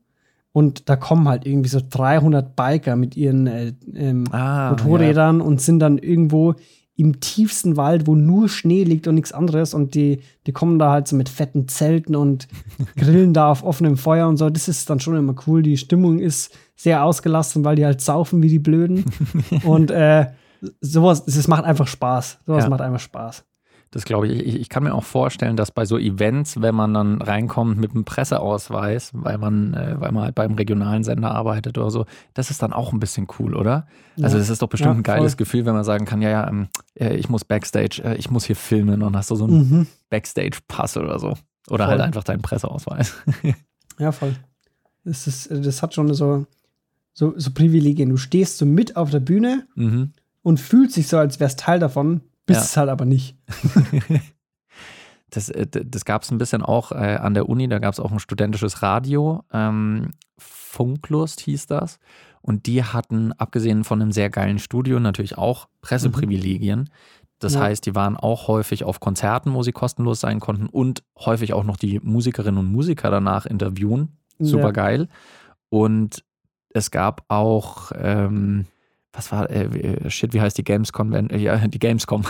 Und 0.52 0.88
da 0.88 0.94
kommen 0.94 1.26
halt 1.28 1.46
irgendwie 1.46 1.68
so 1.68 1.80
300 1.88 2.54
Biker 2.54 2.94
mit 2.94 3.16
ihren 3.16 3.46
äh, 3.48 3.72
ähm, 3.94 4.24
Ah, 4.30 4.70
Motorrädern 4.70 5.40
und 5.40 5.60
sind 5.60 5.80
dann 5.80 5.98
irgendwo 5.98 6.54
im 6.96 7.18
tiefsten 7.18 7.76
Wald, 7.76 8.06
wo 8.06 8.14
nur 8.14 8.48
Schnee 8.48 8.84
liegt 8.84 9.08
und 9.08 9.16
nichts 9.16 9.32
anderes. 9.32 9.74
Und 9.74 9.96
die, 9.96 10.20
die 10.46 10.52
kommen 10.52 10.78
da 10.78 10.92
halt 10.92 11.08
so 11.08 11.16
mit 11.16 11.28
fetten 11.28 11.66
Zelten 11.66 12.14
und 12.14 12.46
grillen 12.96 13.34
da 13.34 13.50
auf 13.50 13.64
offenem 13.64 13.96
Feuer 13.96 14.28
und 14.28 14.36
so. 14.36 14.48
Das 14.48 14.68
ist 14.68 14.88
dann 14.88 15.00
schon 15.00 15.16
immer 15.16 15.34
cool. 15.48 15.64
Die 15.64 15.76
Stimmung 15.76 16.20
ist 16.20 16.56
sehr 16.76 17.02
ausgelassen, 17.02 17.64
weil 17.64 17.74
die 17.74 17.84
halt 17.84 18.00
saufen 18.00 18.40
wie 18.44 18.48
die 18.48 18.60
Blöden. 18.60 19.04
und 19.64 19.90
äh, 19.90 20.26
sowas, 20.80 21.24
das 21.24 21.48
macht 21.48 21.64
einfach 21.64 21.88
Spaß. 21.88 22.38
Sowas 22.46 22.62
Ja. 22.62 22.70
macht 22.70 22.80
einfach 22.80 23.00
Spaß. 23.00 23.44
Das 23.94 24.04
glaube 24.04 24.26
ich. 24.26 24.44
ich. 24.44 24.60
Ich 24.60 24.68
kann 24.68 24.82
mir 24.82 24.92
auch 24.92 25.04
vorstellen, 25.04 25.56
dass 25.56 25.70
bei 25.70 25.84
so 25.86 25.96
Events, 25.98 26.60
wenn 26.60 26.74
man 26.74 26.92
dann 26.94 27.22
reinkommt 27.22 27.78
mit 27.78 27.92
einem 27.92 28.04
Presseausweis, 28.04 29.10
weil 29.14 29.38
man, 29.38 29.72
äh, 29.74 29.94
weil 30.00 30.10
man 30.10 30.24
halt 30.24 30.34
beim 30.34 30.54
regionalen 30.54 31.04
Sender 31.04 31.30
arbeitet 31.30 31.78
oder 31.78 31.90
so, 31.90 32.04
das 32.34 32.50
ist 32.50 32.60
dann 32.60 32.72
auch 32.72 32.92
ein 32.92 32.98
bisschen 32.98 33.28
cool, 33.38 33.54
oder? 33.54 33.86
Also 34.20 34.36
Ja. 34.36 34.40
das 34.40 34.50
ist 34.50 34.62
doch 34.62 34.68
bestimmt 34.68 34.94
Ja, 34.94 34.98
ein 34.98 35.02
geiles. 35.04 35.36
Gefühl, 35.36 35.64
wenn 35.64 35.74
man 35.74 35.84
sagen 35.84 36.06
kann, 36.06 36.20
ja, 36.22 36.28
ja, 36.30 36.48
ähm, 36.48 36.66
äh, 36.98 37.14
ich 37.14 37.28
muss 37.28 37.44
Backstage, 37.44 38.02
äh, 38.04 38.16
ich 38.16 38.30
muss 38.30 38.44
hier 38.44 38.56
filmen 38.56 39.02
und 39.02 39.16
hast 39.16 39.30
du 39.30 39.36
so 39.36 39.44
einen 39.44 39.70
Mhm. 39.70 39.86
Backstage-Pass 40.10 40.96
oder 40.96 41.18
so. 41.20 41.34
Oder 41.70 41.84
Voll. 41.84 41.92
halt 41.92 42.00
einfach 42.00 42.24
deinen 42.24 42.42
Presseausweis. 42.42 43.14
Ja, 44.00 44.10
voll. 44.10 44.34
Das, 45.04 45.28
ist, 45.28 45.48
das 45.52 45.80
hat 45.82 45.94
schon 45.94 46.12
so, 46.14 46.46
so, 47.12 47.32
so 47.36 47.50
Privilegien. 47.52 48.08
Du 48.08 48.16
stehst 48.16 48.58
so 48.58 48.66
mit 48.66 48.96
auf 48.96 49.10
der 49.10 49.20
Bühne 49.20 49.68
mhm. 49.76 50.10
und 50.42 50.58
fühlst 50.58 50.96
dich 50.96 51.06
so, 51.06 51.16
als 51.16 51.38
wärst 51.38 51.60
Teil 51.60 51.78
davon, 51.78 52.20
bist 52.46 52.60
Ja. 52.60 52.64
es 52.64 52.76
halt 52.76 52.88
aber 52.90 53.04
nicht. 53.04 53.36
Das, 55.30 55.48
äh, 55.48 55.66
das 55.66 56.04
gab 56.04 56.22
es 56.22 56.30
ein 56.30 56.38
bisschen 56.38 56.62
auch 56.62 56.92
äh, 56.92 57.16
an 57.16 57.34
der 57.34 57.48
Uni, 57.48 57.66
da 57.68 57.80
gab 57.80 57.92
es 57.92 57.98
auch 57.98 58.12
ein 58.12 58.20
studentisches 58.20 58.82
Radio, 58.82 59.42
ähm, 59.52 60.10
Funklust 60.38 61.40
hieß 61.40 61.66
das. 61.66 61.98
Und 62.40 62.66
die 62.66 62.84
hatten, 62.84 63.32
abgesehen 63.32 63.82
von 63.84 64.00
einem 64.00 64.12
sehr 64.12 64.30
geilen 64.30 64.58
Studio, 64.60 65.00
natürlich 65.00 65.36
auch 65.38 65.66
Presseprivilegien. 65.80 66.90
Das 67.40 67.54
Ja. 67.54 67.62
heißt, 67.62 67.84
die 67.86 67.94
waren 67.96 68.16
auch 68.16 68.46
häufig 68.48 68.84
auf 68.84 69.00
Konzerten, 69.00 69.54
wo 69.54 69.62
sie 69.64 69.72
kostenlos 69.72 70.20
sein 70.20 70.38
konnten 70.40 70.66
und 70.66 71.02
häufig 71.18 71.52
auch 71.52 71.64
noch 71.64 71.78
die 71.78 71.98
Musikerinnen 72.00 72.58
und 72.58 72.70
Musiker 72.70 73.10
danach 73.10 73.44
interviewen. 73.46 74.16
Super 74.38 74.66
Ja. 74.66 74.70
geil. 74.72 75.08
Und 75.68 76.24
es 76.70 76.90
gab 76.92 77.24
auch, 77.28 77.90
ähm, 77.96 78.66
was 79.14 79.30
war, 79.32 79.48
äh, 79.50 79.64
äh, 79.64 80.10
shit, 80.10 80.34
wie 80.34 80.40
heißt 80.40 80.58
die 80.58 80.64
Games 80.64 80.92
Convention? 80.92 81.40
Ja, 81.40 81.56
die 81.68 81.78
Gamescom. 81.78 82.24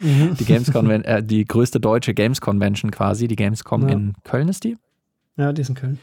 Mhm. 0.00 0.36
Die 0.38 0.44
Games 0.44 0.70
Conven 0.72 1.04
äh, 1.04 1.22
die 1.22 1.44
größte 1.44 1.80
deutsche 1.80 2.14
Games 2.14 2.40
Convention 2.40 2.90
quasi, 2.90 3.26
die 3.28 3.36
Gamescom 3.36 3.88
Ja. 3.88 3.94
in 3.94 4.14
Köln 4.24 4.48
ist 4.48 4.64
die. 4.64 4.76
Ja, 5.36 5.52
die 5.52 5.62
ist 5.62 5.70
in 5.70 5.74
Köln. 5.74 5.98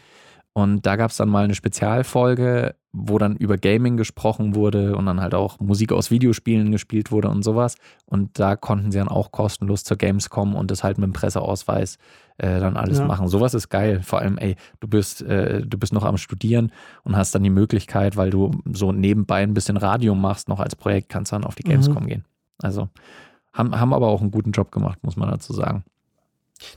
Und 0.53 0.85
da 0.85 0.97
gab 0.97 1.11
es 1.11 1.17
dann 1.17 1.29
mal 1.29 1.45
eine 1.45 1.55
Spezialfolge, 1.55 2.75
wo 2.91 3.17
dann 3.17 3.37
über 3.37 3.57
Gaming 3.57 3.95
gesprochen 3.95 4.53
wurde 4.53 4.97
und 4.97 5.05
dann 5.05 5.21
halt 5.21 5.33
auch 5.33 5.59
Musik 5.61 5.93
aus 5.93 6.11
Videospielen 6.11 6.71
gespielt 6.73 7.09
wurde 7.09 7.29
und 7.29 7.41
sowas. 7.43 7.75
Und 8.05 8.37
da 8.37 8.57
konnten 8.57 8.91
sie 8.91 8.97
dann 8.97 9.07
auch 9.07 9.31
kostenlos 9.31 9.85
zur 9.85 9.95
Gamescom 9.95 10.53
und 10.55 10.69
das 10.71 10.83
halt 10.83 10.97
mit 10.97 11.05
dem 11.07 11.13
Presseausweis 11.13 11.97
äh, 12.37 12.59
dann 12.59 12.75
alles 12.75 12.97
Ja. 12.97 13.05
machen. 13.05 13.29
Sowas 13.29 13.53
ist 13.53 13.69
geil. 13.69 14.01
Vor 14.03 14.19
allem, 14.19 14.37
ey, 14.39 14.57
du 14.81 14.89
bist, 14.89 15.21
äh, 15.21 15.65
du 15.65 15.77
bist 15.77 15.93
noch 15.93 16.03
am 16.03 16.17
Studieren 16.17 16.73
und 17.03 17.15
hast 17.15 17.33
dann 17.33 17.43
die 17.43 17.49
Möglichkeit, 17.49 18.17
weil 18.17 18.29
du 18.29 18.51
so 18.73 18.91
nebenbei 18.91 19.43
ein 19.43 19.53
bisschen 19.53 19.77
Radio 19.77 20.15
machst, 20.15 20.49
noch 20.49 20.59
als 20.59 20.75
Projekt, 20.75 21.07
kannst 21.07 21.31
du 21.31 21.35
dann 21.37 21.45
auf 21.45 21.55
die 21.55 21.63
Mhm. 21.65 21.69
Gamescom 21.69 22.07
gehen. 22.07 22.25
Also 22.61 22.89
haben, 23.53 23.79
haben 23.79 23.93
aber 23.93 24.07
auch 24.07 24.19
einen 24.21 24.31
guten 24.31 24.51
Job 24.51 24.69
gemacht, 24.71 24.99
muss 25.01 25.15
man 25.15 25.29
dazu 25.29 25.53
sagen. 25.53 25.85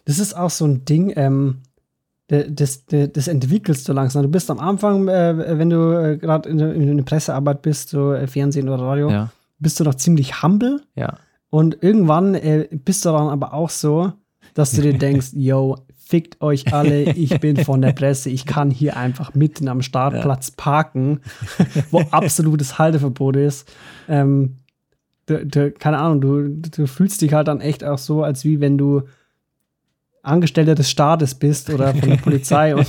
Das 0.04 0.21
ist 0.21 0.35
auch 0.37 0.50
so 0.50 0.64
ein 0.64 0.85
Ding, 0.85 1.12
ähm, 1.16 1.62
das, 2.28 2.87
das 2.87 3.28
entwickelst 3.28 3.87
du 3.88 3.93
langsam. 3.93 4.23
Du 4.23 4.28
bist 4.28 4.50
am 4.50 4.59
Anfang, 4.59 5.09
äh, 5.09 5.59
wenn 5.59 5.69
du 5.71 5.93
äh, 5.93 6.16
gerade 6.16 6.49
in, 6.49 6.59
der- 6.59 6.75
in 6.75 6.97
der 6.97 7.04
Pressearbeit 7.04 7.61
bist, 7.62 7.90
so 7.90 8.12
äh, 8.12 8.26
Fernsehen 8.26 8.69
oder 8.69 8.83
Radio, 8.83 9.11
Ja. 9.11 9.31
bist 9.59 9.78
du 9.78 9.85
noch 9.85 9.95
ziemlich 9.97 10.43
humble. 10.43 10.81
Ja. 10.97 11.19
Und 11.50 11.83
irgendwann 11.83 12.35
äh, 12.35 12.69
bist 12.73 13.04
du 13.04 13.11
dann 13.11 13.28
aber 13.28 13.52
auch 13.52 13.69
so, 13.71 14.12
dass 14.54 14.73
du 14.73 14.81
dir 14.83 14.97
denkst, 14.97 15.28
yo, 15.35 15.76
fickt 15.97 16.40
euch 16.43 16.73
alle, 16.73 17.12
ich 17.12 17.40
bin 17.40 17.57
von 17.59 17.81
der 17.83 17.93
Presse, 17.93 18.28
ich 18.31 18.45
kann 18.47 18.71
hier 18.71 18.97
einfach 18.97 19.35
mitten 19.35 19.69
am 19.69 19.83
Startplatz 19.83 20.50
parken, 20.50 21.21
wo 21.90 22.00
absolutes 22.11 22.78
Halteverbot 22.78 23.37
ist. 23.37 23.71
Ähm, 24.09 24.57
du, 25.26 25.45
du, 25.47 25.73
keine 25.73 25.99
Ahnung, 25.99 26.21
du, 26.21 26.49
du 26.49 26.87
fühlst 26.87 27.21
dich 27.23 27.33
halt 27.35 27.49
dann 27.49 27.61
echt 27.61 27.85
auch 27.85 27.99
so, 27.99 28.23
als 28.23 28.45
wie 28.45 28.61
wenn 28.61 28.76
du 28.78 29.02
Angestellter 30.25 30.75
des 30.75 30.90
Staates 30.90 31.35
bist 31.35 31.71
oder 31.71 31.95
von 31.95 32.09
der 32.09 32.16
Polizei 32.16 32.75
und 32.76 32.87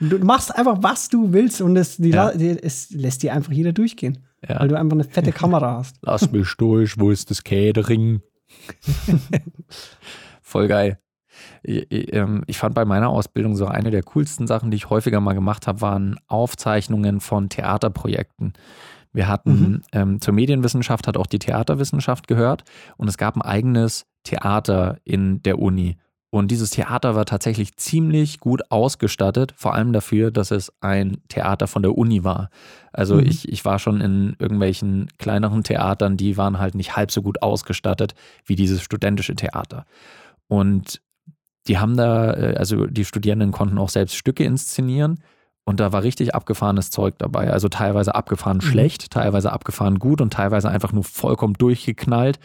du 0.00 0.18
machst 0.18 0.54
einfach, 0.54 0.78
was 0.80 1.08
du 1.08 1.32
willst 1.32 1.60
und 1.60 1.76
es, 1.76 1.96
die, 1.96 2.10
Ja. 2.10 2.32
die, 2.32 2.50
es 2.62 2.90
lässt 2.90 3.22
dir 3.22 3.32
einfach 3.34 3.52
jeder 3.52 3.72
durchgehen, 3.72 4.18
Ja. 4.48 4.60
weil 4.60 4.68
du 4.68 4.78
einfach 4.78 4.94
eine 4.94 5.04
fette 5.04 5.32
Kamera 5.32 5.78
hast. 5.78 5.96
Lass 6.02 6.30
mich 6.30 6.54
durch, 6.56 6.98
wo 6.98 7.10
ist 7.10 7.30
das 7.30 7.42
Catering? 7.44 8.20
Voll 10.42 10.68
geil. 10.68 10.98
Ich, 11.62 11.86
ich, 11.90 12.12
ähm, 12.12 12.42
ich 12.46 12.58
fand 12.58 12.74
bei 12.74 12.84
meiner 12.84 13.08
Ausbildung 13.08 13.54
so 13.56 13.66
eine 13.66 13.90
der 13.90 14.02
coolsten 14.02 14.46
Sachen, 14.46 14.70
die 14.70 14.76
ich 14.76 14.90
häufiger 14.90 15.20
mal 15.20 15.34
gemacht 15.34 15.66
habe, 15.66 15.80
waren 15.80 16.16
Aufzeichnungen 16.26 17.20
von 17.20 17.48
Theaterprojekten. 17.48 18.54
Wir 19.12 19.26
hatten 19.28 19.52
Mhm. 19.52 19.82
ähm, 19.92 20.20
zur 20.20 20.34
Medienwissenschaft 20.34 21.06
hat 21.06 21.16
auch 21.16 21.26
die 21.26 21.38
Theaterwissenschaft 21.38 22.28
gehört 22.28 22.64
und 22.96 23.08
es 23.08 23.16
gab 23.18 23.36
ein 23.36 23.42
eigenes 23.42 24.06
Theater 24.22 24.98
in 25.04 25.42
der 25.42 25.58
Uni. 25.58 25.96
Und 26.32 26.52
dieses 26.52 26.70
Theater 26.70 27.16
war 27.16 27.24
tatsächlich 27.26 27.76
ziemlich 27.76 28.38
gut 28.38 28.62
ausgestattet, 28.70 29.52
vor 29.56 29.74
allem 29.74 29.92
dafür, 29.92 30.30
dass 30.30 30.52
es 30.52 30.72
ein 30.80 31.18
Theater 31.28 31.66
von 31.66 31.82
der 31.82 31.98
Uni 31.98 32.22
war. 32.22 32.50
Also 32.92 33.16
Mhm. 33.16 33.26
ich, 33.26 33.48
ich 33.48 33.64
war 33.64 33.80
schon 33.80 34.00
in 34.00 34.36
irgendwelchen 34.38 35.08
kleineren 35.18 35.64
Theatern, 35.64 36.16
die 36.16 36.36
waren 36.36 36.58
halt 36.60 36.76
nicht 36.76 36.94
halb 36.96 37.10
so 37.10 37.20
gut 37.22 37.42
ausgestattet 37.42 38.14
wie 38.44 38.54
dieses 38.54 38.80
studentische 38.80 39.34
Theater. 39.34 39.86
Und 40.46 41.00
die 41.66 41.78
haben 41.78 41.96
da, 41.96 42.32
äh, 42.34 42.54
also 42.56 42.86
die 42.86 43.04
Studierenden 43.04 43.50
konnten 43.50 43.78
auch 43.78 43.88
selbst 43.88 44.14
Stücke 44.16 44.44
inszenieren. 44.44 45.20
Und 45.64 45.78
da 45.80 45.92
war 45.92 46.02
richtig 46.04 46.34
abgefahrenes 46.34 46.90
Zeug 46.90 47.16
dabei. 47.18 47.52
Also 47.52 47.68
teilweise 47.68 48.14
abgefahren 48.14 48.58
Mhm. 48.58 48.62
schlecht, 48.62 49.10
teilweise 49.10 49.52
abgefahren 49.52 49.98
gut 49.98 50.20
und 50.20 50.32
teilweise 50.32 50.70
einfach 50.70 50.92
nur 50.92 51.04
vollkommen 51.04 51.54
durchgeknallt. 51.54 52.38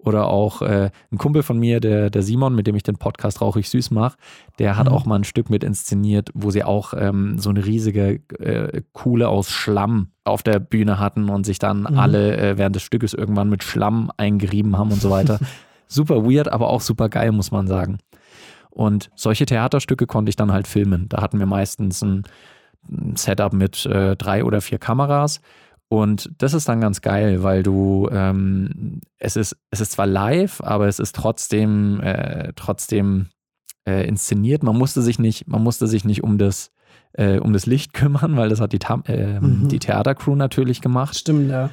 Oder 0.00 0.28
auch 0.28 0.62
äh, 0.62 0.90
ein 1.10 1.18
Kumpel 1.18 1.42
von 1.42 1.58
mir, 1.58 1.80
der, 1.80 2.08
der 2.10 2.22
Simon, 2.22 2.54
mit 2.54 2.68
dem 2.68 2.76
ich 2.76 2.84
den 2.84 2.96
Podcast 2.98 3.40
Rauchig 3.40 3.68
Süß 3.68 3.90
mache, 3.90 4.16
der 4.60 4.76
hat 4.76 4.86
Mhm. 4.86 4.92
auch 4.92 5.06
mal 5.06 5.16
ein 5.16 5.24
Stück 5.24 5.50
mit 5.50 5.64
inszeniert, 5.64 6.30
wo 6.34 6.50
sie 6.52 6.62
auch 6.62 6.94
ähm, 6.96 7.38
so 7.38 7.50
eine 7.50 7.64
riesige 7.66 8.20
äh, 8.38 8.82
Kuhle 8.92 9.28
aus 9.28 9.50
Schlamm 9.50 10.12
auf 10.24 10.44
der 10.44 10.60
Bühne 10.60 11.00
hatten 11.00 11.28
und 11.28 11.44
sich 11.44 11.58
dann 11.58 11.80
Mhm. 11.80 11.98
alle 11.98 12.36
äh, 12.36 12.58
während 12.58 12.76
des 12.76 12.84
Stückes 12.84 13.12
irgendwann 13.12 13.48
mit 13.50 13.64
Schlamm 13.64 14.10
eingerieben 14.16 14.78
haben 14.78 14.92
und 14.92 15.00
so 15.02 15.10
weiter. 15.10 15.40
super 15.88 16.24
weird, 16.24 16.46
aber 16.52 16.68
auch 16.68 16.80
super 16.80 17.08
geil, 17.08 17.32
muss 17.32 17.50
man 17.50 17.66
sagen. 17.66 17.98
Und 18.70 19.10
solche 19.16 19.46
Theaterstücke 19.46 20.06
konnte 20.06 20.30
ich 20.30 20.36
dann 20.36 20.52
halt 20.52 20.68
filmen. 20.68 21.08
Da 21.08 21.20
hatten 21.22 21.40
wir 21.40 21.46
meistens 21.46 22.02
ein, 22.02 22.22
ein 22.88 23.16
Setup 23.16 23.52
mit 23.52 23.84
äh, 23.86 24.14
drei 24.14 24.44
oder 24.44 24.60
vier 24.60 24.78
Kameras. 24.78 25.40
Und 25.90 26.30
das 26.38 26.52
ist 26.52 26.68
dann 26.68 26.80
ganz 26.82 27.00
geil, 27.00 27.42
weil 27.42 27.62
du, 27.62 28.08
ähm, 28.12 29.00
es 29.18 29.36
ist, 29.36 29.56
es 29.70 29.80
ist 29.80 29.92
zwar 29.92 30.06
live, 30.06 30.60
aber 30.62 30.86
es 30.86 30.98
ist 30.98 31.16
trotzdem, 31.16 32.00
äh, 32.00 32.52
trotzdem 32.56 33.28
äh, 33.86 34.06
inszeniert. 34.06 34.62
Man 34.62 34.76
musste 34.76 35.00
sich 35.00 35.18
nicht, 35.18 35.48
man 35.48 35.62
musste 35.62 35.86
sich 35.86 36.04
nicht 36.04 36.22
um 36.22 36.36
das, 36.36 36.70
äh, 37.14 37.38
um 37.38 37.54
das 37.54 37.64
Licht 37.64 37.92
kümmern, 37.94 38.36
weil 38.36 38.50
das 38.50 38.60
hat 38.60 38.72
die, 38.74 38.78
Tam- 38.78 39.04
äh, 39.06 39.40
Mhm. 39.40 39.68
die 39.68 39.78
Theatercrew 39.78 40.34
natürlich 40.36 40.82
gemacht. 40.82 41.16
Stimmt, 41.16 41.50
ja. 41.50 41.70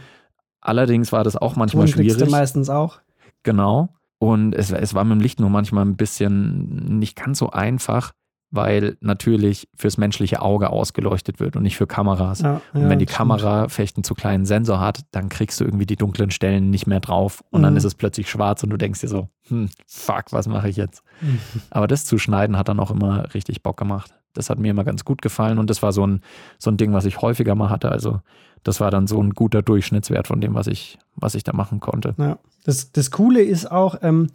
Allerdings 0.62 1.12
war 1.12 1.24
das 1.24 1.36
auch 1.36 1.56
manchmal 1.58 1.86
Ton 1.86 1.94
schwierig. 1.96 2.30
meistens 2.32 2.70
auch. 2.70 3.00
Genau. 3.44 3.90
Und 4.18 4.56
es, 4.56 4.72
es 4.72 4.94
war 4.94 5.04
mit 5.04 5.18
dem 5.20 5.22
Licht 5.22 5.40
nur 5.42 5.50
manchmal 5.50 5.86
ein 5.86 5.98
bisschen 5.98 6.98
nicht 7.00 7.16
ganz 7.18 7.38
so 7.38 7.50
einfach, 7.52 8.14
weil 8.56 8.98
natürlich 9.02 9.68
fürs 9.76 9.98
menschliche 9.98 10.42
Auge 10.42 10.70
ausgeleuchtet 10.70 11.40
wird 11.40 11.56
und 11.56 11.64
nicht 11.64 11.78
für 11.78 11.88
Kameras. 11.88 12.42
Ja, 12.42 12.62
und 12.74 12.82
ja, 12.84 12.90
wenn 12.90 13.00
die 13.00 13.06
Kamera 13.06 13.68
vielleicht 13.68 13.98
einen 13.98 14.04
zu 14.04 14.14
kleinen 14.16 14.46
Sensor 14.46 14.80
hat, 14.80 15.02
dann 15.12 15.30
kriegst 15.30 15.60
du 15.60 15.66
irgendwie 15.66 15.86
die 15.86 15.96
dunklen 15.96 16.32
Stellen 16.32 16.70
nicht 16.70 16.88
mehr 16.88 17.00
drauf 17.00 17.44
und 17.52 17.64
dann 17.64 17.74
Mhm. 17.74 17.78
ist 17.78 17.84
es 17.84 17.96
plötzlich 17.96 18.30
schwarz 18.30 18.64
und 18.64 18.70
du 18.70 18.78
denkst 18.78 19.02
dir 19.02 19.08
so, 19.10 19.30
hm, 19.50 19.70
fuck, 19.88 20.32
was 20.32 20.48
mache 20.48 20.70
ich 20.70 20.76
jetzt? 20.78 21.04
stimmt. 21.18 21.40
Aber 21.70 21.88
das 21.88 22.06
zu 22.06 22.18
schneiden 22.18 22.58
hat 22.58 22.68
dann 22.70 22.80
auch 22.80 22.92
immer 22.92 23.34
richtig 23.34 23.62
Bock 23.64 23.78
gemacht. 23.78 24.14
Das 24.34 24.50
hat 24.50 24.60
mir 24.60 24.72
immer 24.72 24.84
ganz 24.84 25.06
gut 25.06 25.22
gefallen 25.22 25.60
und 25.60 25.70
das 25.70 25.82
war 25.82 25.94
so 25.94 26.06
ein, 26.06 26.22
so 26.58 26.70
ein 26.70 26.78
Ding, 26.78 26.92
was 26.94 27.06
ich 27.06 27.22
häufiger 27.22 27.56
mal 27.56 27.70
hatte. 27.70 27.90
Also 27.92 28.20
das 28.64 28.80
war 28.80 28.92
dann 28.92 29.08
so 29.08 29.22
ein 29.22 29.30
guter 29.32 29.62
Durchschnittswert 29.62 30.28
von 30.28 30.42
dem, 30.42 30.56
was 30.56 30.68
ich, 30.68 30.98
was 31.16 31.36
ich 31.36 31.44
da 31.44 31.54
machen 31.54 31.80
konnte. 31.80 32.16
Ja. 32.18 32.38
Das, 32.66 32.92
das 32.92 33.12
Coole 33.12 33.42
ist 33.44 33.72
auch, 33.72 34.00
ähm, 34.02 34.28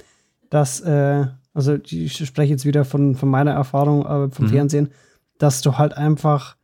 dass, 0.50 0.81
äh, 0.81 1.27
also 1.54 1.76
ich 1.85 2.25
spreche 2.26 2.52
jetzt 2.52 2.64
wieder 2.64 2.85
von, 2.85 3.14
von 3.14 3.28
meiner 3.28 3.52
Erfahrung 3.52 4.04
äh, 4.04 4.30
vom 4.30 4.47
Mhm. 4.47 4.50
Fernsehen, 4.50 4.88
dass 5.38 5.62
du 5.62 5.78
halt 5.78 5.97
einfach 5.97 6.57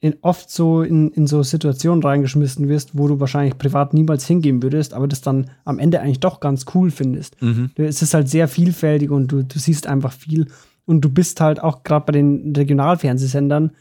in, 0.00 0.14
oft 0.20 0.50
so 0.50 0.82
in, 0.82 1.10
in 1.12 1.26
so 1.26 1.42
Situationen 1.42 2.02
reingeschmissen 2.02 2.68
wirst, 2.68 2.96
wo 2.96 3.08
du 3.08 3.18
wahrscheinlich 3.18 3.58
privat 3.58 3.94
niemals 3.94 4.26
hingehen 4.26 4.62
würdest, 4.62 4.94
aber 4.94 5.08
das 5.08 5.22
dann 5.22 5.50
am 5.64 5.78
Ende 5.78 6.00
eigentlich 6.00 6.20
doch 6.20 6.40
ganz 6.40 6.66
cool 6.74 6.90
findest. 6.90 7.40
Mhm. 7.42 7.70
Es 7.76 8.02
ist 8.02 8.14
halt 8.14 8.28
sehr 8.28 8.46
vielfältig 8.48 9.10
und 9.10 9.28
du, 9.28 9.42
du 9.42 9.58
siehst 9.58 9.86
einfach 9.86 10.12
viel. 10.12 10.46
Und 10.84 11.00
du 11.00 11.08
bist 11.08 11.40
halt 11.40 11.60
auch 11.60 11.82
gerade 11.82 12.06
bei 12.06 12.12
den 12.12 12.54
Regionalfernsehsendern, 12.54 13.72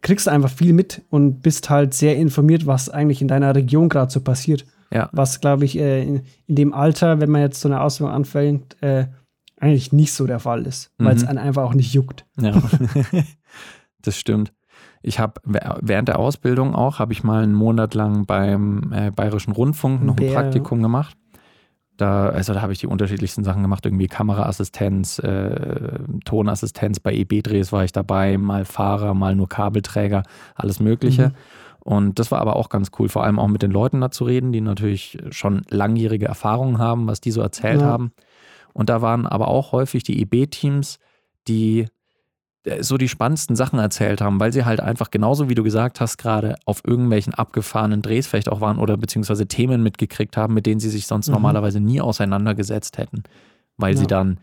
kriegst 0.00 0.26
du 0.26 0.30
einfach 0.30 0.50
viel 0.50 0.72
mit 0.72 1.02
und 1.10 1.40
bist 1.40 1.70
halt 1.70 1.94
sehr 1.94 2.16
informiert, 2.16 2.66
was 2.66 2.88
eigentlich 2.88 3.22
in 3.22 3.28
deiner 3.28 3.54
Region 3.54 3.88
gerade 3.88 4.10
so 4.12 4.20
passiert. 4.20 4.66
Ja. 4.94 5.08
Was, 5.12 5.40
glaube 5.40 5.64
ich, 5.64 5.76
äh, 5.78 6.02
in, 6.02 6.22
in 6.46 6.54
dem 6.54 6.72
Alter, 6.72 7.20
wenn 7.20 7.30
man 7.30 7.40
jetzt 7.40 7.60
so 7.60 7.68
eine 7.68 7.80
Ausbildung 7.80 8.14
anfängt, 8.14 8.80
äh, 8.82 9.06
eigentlich 9.58 9.92
nicht 9.92 10.12
so 10.12 10.26
der 10.26 10.40
Fall 10.40 10.66
ist, 10.66 10.92
weil 10.98 11.16
es 11.16 11.22
Mhm. 11.22 11.28
einen 11.30 11.38
einfach 11.38 11.62
auch 11.64 11.74
nicht 11.74 11.92
juckt. 11.94 12.24
Ja, 12.40 12.52
das 14.02 14.18
stimmt. 14.18 14.52
Ich 15.02 15.18
habe 15.18 15.40
während 15.44 16.08
der 16.08 16.18
Ausbildung 16.18 16.74
auch, 16.74 16.98
habe 16.98 17.12
ich 17.12 17.22
mal 17.24 17.42
einen 17.42 17.54
Monat 17.54 17.94
lang 17.94 18.24
beim 18.24 18.92
äh, 18.92 19.10
Bayerischen 19.10 19.52
Rundfunk 19.52 20.02
noch 20.02 20.16
ein. 20.16 20.32
Praktikum 20.32 20.82
gemacht. 20.82 21.16
Da, 21.96 22.28
also 22.30 22.54
da 22.54 22.62
habe 22.62 22.72
ich 22.72 22.80
die 22.80 22.88
unterschiedlichsten 22.88 23.44
Sachen 23.44 23.62
gemacht, 23.62 23.86
irgendwie 23.86 24.08
Kameraassistenz, 24.08 25.20
äh, 25.20 25.98
Tonassistenz, 26.24 26.98
bei 26.98 27.14
EB-Drehs 27.14 27.70
war 27.70 27.84
ich 27.84 27.92
dabei, 27.92 28.36
mal 28.36 28.64
Fahrer, 28.64 29.14
mal 29.14 29.36
nur 29.36 29.48
Kabelträger, 29.48 30.24
alles 30.56 30.80
Mögliche. 30.80 31.28
Mhm. 31.28 31.34
Und 31.84 32.18
das 32.18 32.30
war 32.30 32.40
aber 32.40 32.56
auch 32.56 32.70
ganz 32.70 32.90
cool, 32.98 33.08
vor 33.08 33.24
allem 33.24 33.38
auch 33.38 33.46
mit 33.48 33.62
den 33.62 33.70
Leuten 33.70 34.00
da 34.00 34.10
zu 34.10 34.24
reden, 34.24 34.52
die 34.52 34.60
natürlich 34.62 35.18
schon 35.30 35.62
langjährige 35.68 36.26
Erfahrungen 36.26 36.78
haben, 36.78 37.06
was 37.06 37.20
die 37.20 37.30
so 37.30 37.40
erzählt 37.42 37.82
Ja. 37.82 37.86
haben. 37.88 38.12
Und 38.72 38.88
da 38.88 39.02
waren 39.02 39.26
aber 39.26 39.48
auch 39.48 39.72
häufig 39.72 40.02
die 40.02 40.20
EB-Teams, 40.22 40.98
die 41.46 41.86
äh, 42.64 42.82
so 42.82 42.96
die 42.96 43.08
spannendsten 43.08 43.54
Sachen 43.54 43.78
erzählt 43.78 44.22
haben, 44.22 44.40
weil 44.40 44.52
sie 44.52 44.64
halt 44.64 44.80
einfach 44.80 45.10
genauso 45.10 45.50
wie 45.50 45.54
du 45.54 45.62
gesagt 45.62 46.00
hast, 46.00 46.16
gerade 46.16 46.56
auf 46.64 46.80
irgendwelchen 46.86 47.34
abgefahrenen 47.34 48.00
Drehs 48.00 48.26
vielleicht 48.26 48.48
auch 48.48 48.62
waren 48.62 48.78
oder 48.78 48.96
beziehungsweise 48.96 49.46
Themen 49.46 49.82
mitgekriegt 49.82 50.36
haben, 50.38 50.54
mit 50.54 50.64
denen 50.64 50.80
sie 50.80 50.88
sich 50.90 51.06
sonst 51.06 51.28
Mhm. 51.28 51.32
normalerweise 51.34 51.80
nie 51.80 52.00
auseinandergesetzt 52.00 52.96
hätten, 52.96 53.22
weil 53.76 53.94
sie 53.94 54.04
Ja. 54.04 54.08
dann 54.08 54.38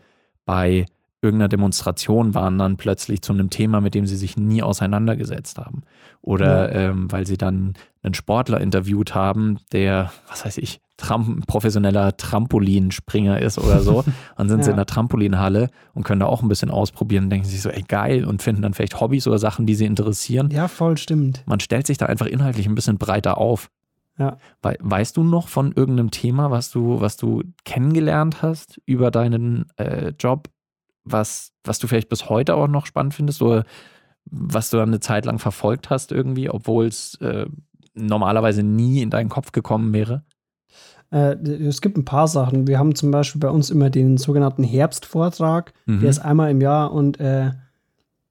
bei 0.46 0.86
irgendeiner 1.22 1.48
Demonstration 1.48 2.34
waren 2.34 2.58
dann 2.58 2.76
plötzlich 2.76 3.22
zu 3.22 3.32
einem 3.32 3.48
Thema, 3.48 3.80
mit 3.80 3.94
dem 3.94 4.06
sie 4.06 4.16
sich 4.16 4.36
nie 4.36 4.62
auseinandergesetzt 4.62 5.56
haben. 5.58 5.82
Oder 6.20 6.72
ähm, 6.74 7.10
weil 7.10 7.26
sie 7.26 7.36
dann 7.38 7.74
einen 8.02 8.14
Sportler 8.14 8.60
interviewt 8.60 9.14
haben, 9.14 9.58
der, 9.72 10.12
was 10.28 10.44
weiß 10.44 10.58
ich, 10.58 10.80
Tram 10.98 11.42
professioneller 11.46 12.16
Trampolinspringer 12.16 13.40
ist 13.40 13.58
oder 13.58 13.80
so. 13.80 14.04
Dann 14.36 14.48
sind 14.48 14.62
sie 14.62 14.68
Ja. 14.68 14.72
in 14.72 14.76
der 14.76 14.86
Trampolinhalle 14.86 15.68
und 15.94 16.04
können 16.04 16.20
da 16.20 16.26
auch 16.26 16.42
ein 16.42 16.48
bisschen 16.48 16.70
ausprobieren 16.70 17.24
und 17.24 17.30
denken 17.30 17.46
sich 17.48 17.60
so, 17.62 17.70
ey 17.70 17.82
geil 17.82 18.24
und 18.24 18.42
finden 18.42 18.62
dann 18.62 18.74
vielleicht 18.74 19.00
Hobbys 19.00 19.26
oder 19.26 19.38
Sachen, 19.38 19.66
die 19.66 19.74
sie 19.74 19.86
interessieren. 19.86 20.50
Ja, 20.52 20.68
voll 20.68 20.96
stimmt. 20.98 21.42
Man 21.46 21.60
stellt 21.60 21.86
sich 21.86 21.98
da 21.98 22.06
einfach 22.06 22.26
inhaltlich 22.26 22.66
ein 22.66 22.74
bisschen 22.74 22.98
breiter 22.98 23.38
auf. 23.38 23.68
Ja. 24.18 24.36
Wei- 24.60 24.76
Weißt 24.80 25.16
du 25.16 25.24
noch 25.24 25.48
von 25.48 25.72
irgendeinem 25.72 26.10
Thema, 26.10 26.50
was 26.50 26.70
du, 26.70 27.00
was 27.00 27.16
du 27.16 27.42
kennengelernt 27.64 28.42
hast 28.42 28.80
über 28.84 29.10
deinen 29.10 29.64
äh, 29.78 30.12
Job, 30.20 30.48
was, 31.04 31.52
was 31.64 31.78
du 31.78 31.86
vielleicht 31.86 32.08
bis 32.08 32.28
heute 32.28 32.54
auch 32.54 32.68
noch 32.68 32.86
spannend 32.86 33.14
findest 33.14 33.42
oder 33.42 33.64
was 34.24 34.70
du 34.70 34.76
dann 34.76 34.90
eine 34.90 35.00
Zeit 35.00 35.24
lang 35.24 35.38
verfolgt 35.38 35.90
hast 35.90 36.12
irgendwie, 36.12 36.48
obwohl 36.48 36.86
es 36.86 37.14
äh, 37.20 37.46
normalerweise 37.94 38.62
nie 38.62 39.02
in 39.02 39.10
deinen 39.10 39.28
Kopf 39.28 39.52
gekommen 39.52 39.92
wäre? 39.92 40.22
Äh, 41.10 41.34
es 41.34 41.80
gibt 41.80 41.96
ein 41.98 42.04
paar 42.04 42.28
Sachen. 42.28 42.66
Wir 42.66 42.78
haben 42.78 42.94
zum 42.94 43.10
Beispiel 43.10 43.40
bei 43.40 43.50
uns 43.50 43.70
immer 43.70 43.90
den 43.90 44.16
sogenannten 44.16 44.62
Herbstvortrag. 44.62 45.72
Mhm. 45.86 46.00
Der 46.00 46.10
ist 46.10 46.20
einmal 46.20 46.50
im 46.50 46.60
Jahr 46.60 46.92
und 46.92 47.20
äh, 47.20 47.50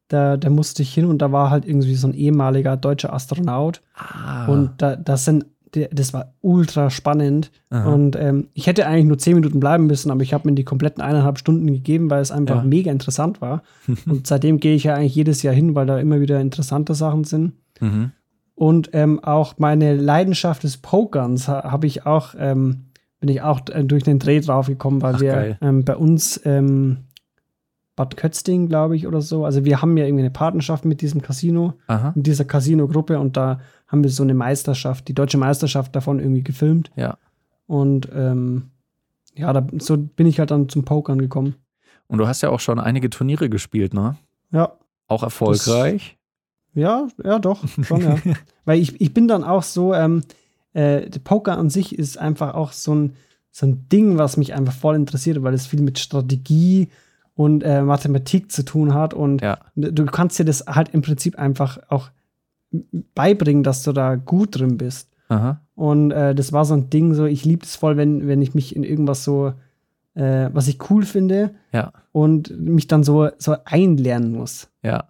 da, 0.08 0.36
da 0.38 0.50
musste 0.50 0.82
ich 0.82 0.94
hin 0.94 1.06
und 1.06 1.20
da 1.20 1.32
war 1.32 1.50
halt 1.50 1.66
irgendwie 1.66 1.96
so 1.96 2.08
ein 2.08 2.14
ehemaliger 2.14 2.76
deutscher 2.76 3.14
Astronaut. 3.14 3.82
ah, 3.96 4.46
Und 4.48 4.82
da, 4.82 4.96
das 4.96 5.26
sind, 5.26 5.46
das 5.72 6.14
war 6.14 6.34
ultra 6.42 6.90
spannend. 6.90 7.52
aha. 7.70 7.94
Und 7.94 8.16
ähm, 8.16 8.48
ich 8.54 8.68
hätte 8.68 8.86
eigentlich 8.88 9.06
nur 9.06 9.18
zehn 9.18 9.36
Minuten 9.36 9.60
bleiben 9.60 9.88
müssen, 9.88 10.12
aber 10.12 10.22
ich 10.22 10.34
habe 10.34 10.50
mir 10.50 10.56
die 10.56 10.64
kompletten 10.66 11.02
eineinhalb 11.02 11.38
Stunden 11.38 11.68
gegeben, 11.68 12.10
weil 12.10 12.22
es 12.22 12.32
einfach 12.32 12.58
Ja. 12.58 12.64
mega 12.64 12.92
interessant 12.92 13.42
war. 13.42 13.64
und 14.06 14.28
seitdem 14.28 14.60
gehe 14.60 14.76
ich 14.76 14.84
ja 14.84 14.96
eigentlich 14.96 15.16
jedes 15.16 15.44
Jahr 15.44 15.54
hin, 15.54 15.74
weil 15.76 15.86
da 15.86 15.98
immer 16.00 16.20
wieder 16.22 16.40
interessante 16.42 16.94
Sachen 16.94 17.24
sind. 17.24 17.54
mhm. 17.80 18.12
Und 18.54 18.92
ähm, 18.94 19.24
auch 19.24 19.56
meine 19.58 19.96
Leidenschaft 19.96 20.62
des 20.64 20.78
Pokerns 20.78 21.48
ha- 21.48 21.64
habe 21.72 21.88
ich 21.88 22.06
auch, 22.06 22.36
ähm, 22.38 22.86
bin 23.20 23.30
ich 23.30 23.42
auch 23.42 23.62
äh, 23.72 23.84
durch 23.84 24.04
den 24.04 24.20
Dreh 24.20 24.40
draufgekommen, 24.40 25.02
weil 25.02 25.16
Ach, 25.16 25.22
wir 25.22 25.58
ähm, 25.62 25.84
bei 25.84 25.96
uns 25.96 26.40
ähm, 26.46 26.98
Bad 27.96 28.18
Kötzting, 28.18 28.68
glaube 28.68 28.96
ich, 28.96 29.08
oder 29.08 29.22
so. 29.22 29.46
Also 29.46 29.66
wir 29.66 29.82
haben 29.82 29.98
ja 29.98 30.06
irgendwie 30.06 30.22
eine 30.24 30.32
Partnerschaft 30.32 30.86
mit 30.86 31.02
diesem 31.02 31.22
Casino, 31.24 31.74
Aha. 31.88 32.14
mit 32.16 32.28
dieser 32.28 32.46
Casino-Gruppe 32.46 33.20
und 33.20 33.36
da 33.36 33.60
haben 33.92 34.04
wir 34.04 34.10
so 34.10 34.24
eine 34.24 34.34
Meisterschaft, 34.34 35.08
die 35.08 35.14
deutsche 35.14 35.38
Meisterschaft 35.38 35.96
davon 35.96 36.20
irgendwie 36.20 36.44
gefilmt. 36.44 36.92
Ja. 36.96 37.18
Und 37.68 38.08
ähm, 38.14 38.72
ja, 39.36 39.52
da, 39.54 39.66
so 39.80 39.98
bin 39.98 40.28
ich 40.28 40.40
halt 40.40 40.52
dann 40.52 40.70
zum 40.70 40.84
Pokern 40.86 41.20
gekommen. 41.20 41.56
Und 42.08 42.18
du 42.18 42.28
hast 42.28 42.42
ja 42.42 42.50
auch 42.50 42.60
schon 42.60 42.80
einige 42.80 43.10
Turniere 43.10 43.50
gespielt, 43.50 43.94
ne? 43.94 44.16
Ja, 44.52 44.74
Auch 45.08 45.24
erfolgreich. 45.24 46.18
ja, 46.74 47.08
ja, 47.24 47.40
doch, 47.40 47.64
schon, 47.84 48.02
ja. 48.02 48.16
Weil 48.66 48.80
ich, 48.80 49.00
ich 49.00 49.14
bin 49.14 49.28
dann 49.28 49.44
auch 49.44 49.64
so, 49.64 49.94
ähm, 49.94 50.24
äh, 50.74 51.10
Poker 51.24 51.58
an 51.58 51.70
sich 51.70 51.98
ist 51.98 52.18
einfach 52.18 52.54
auch 52.54 52.72
so 52.74 52.94
ein, 52.96 53.16
so 53.52 53.66
ein 53.66 53.88
Ding, 53.90 54.18
was 54.18 54.38
mich 54.38 54.54
einfach 54.54 54.74
voll 54.74 54.96
interessiert, 54.96 55.42
weil 55.44 55.54
es 55.54 55.68
viel 55.68 55.82
mit 55.82 56.00
Strategie 56.00 56.90
und 57.36 57.64
äh, 57.64 57.82
Mathematik 57.82 58.52
zu 58.52 58.64
tun 58.64 58.94
hat. 58.94 59.14
Und 59.14 59.42
Ja. 59.42 59.58
du 59.76 60.06
kannst 60.06 60.40
dir 60.40 60.46
das 60.46 60.66
halt 60.68 60.90
im 60.94 61.02
Prinzip 61.02 61.38
einfach 61.40 61.80
auch 61.90 62.10
beibringen, 63.16 63.64
dass 63.64 63.84
du 63.84 63.92
da 63.92 64.16
gut 64.16 64.58
drin 64.60 64.78
bist. 64.78 65.10
Aha. 65.30 65.62
Und 65.76 66.12
äh, 66.12 66.36
das 66.36 66.52
war 66.54 66.66
so 66.66 66.74
ein 66.74 66.90
Ding, 66.90 67.14
so 67.14 67.26
ich 67.26 67.46
liebe 67.46 67.66
es 67.66 67.76
voll, 67.76 67.98
wenn, 67.98 68.28
wenn 68.28 68.42
ich 68.42 68.54
mich 68.54 68.76
in 68.76 68.84
irgendwas 68.84 69.24
so, 69.24 69.54
äh, 70.14 70.50
was 70.54 70.68
ich 70.68 70.90
cool 70.90 71.04
finde 71.06 71.52
Ja. 71.72 71.94
und 72.12 72.58
mich 72.60 72.88
dann 72.88 73.04
so, 73.04 73.30
so 73.38 73.56
einlernen 73.66 74.34
muss. 74.34 74.70
Ja. 74.84 75.06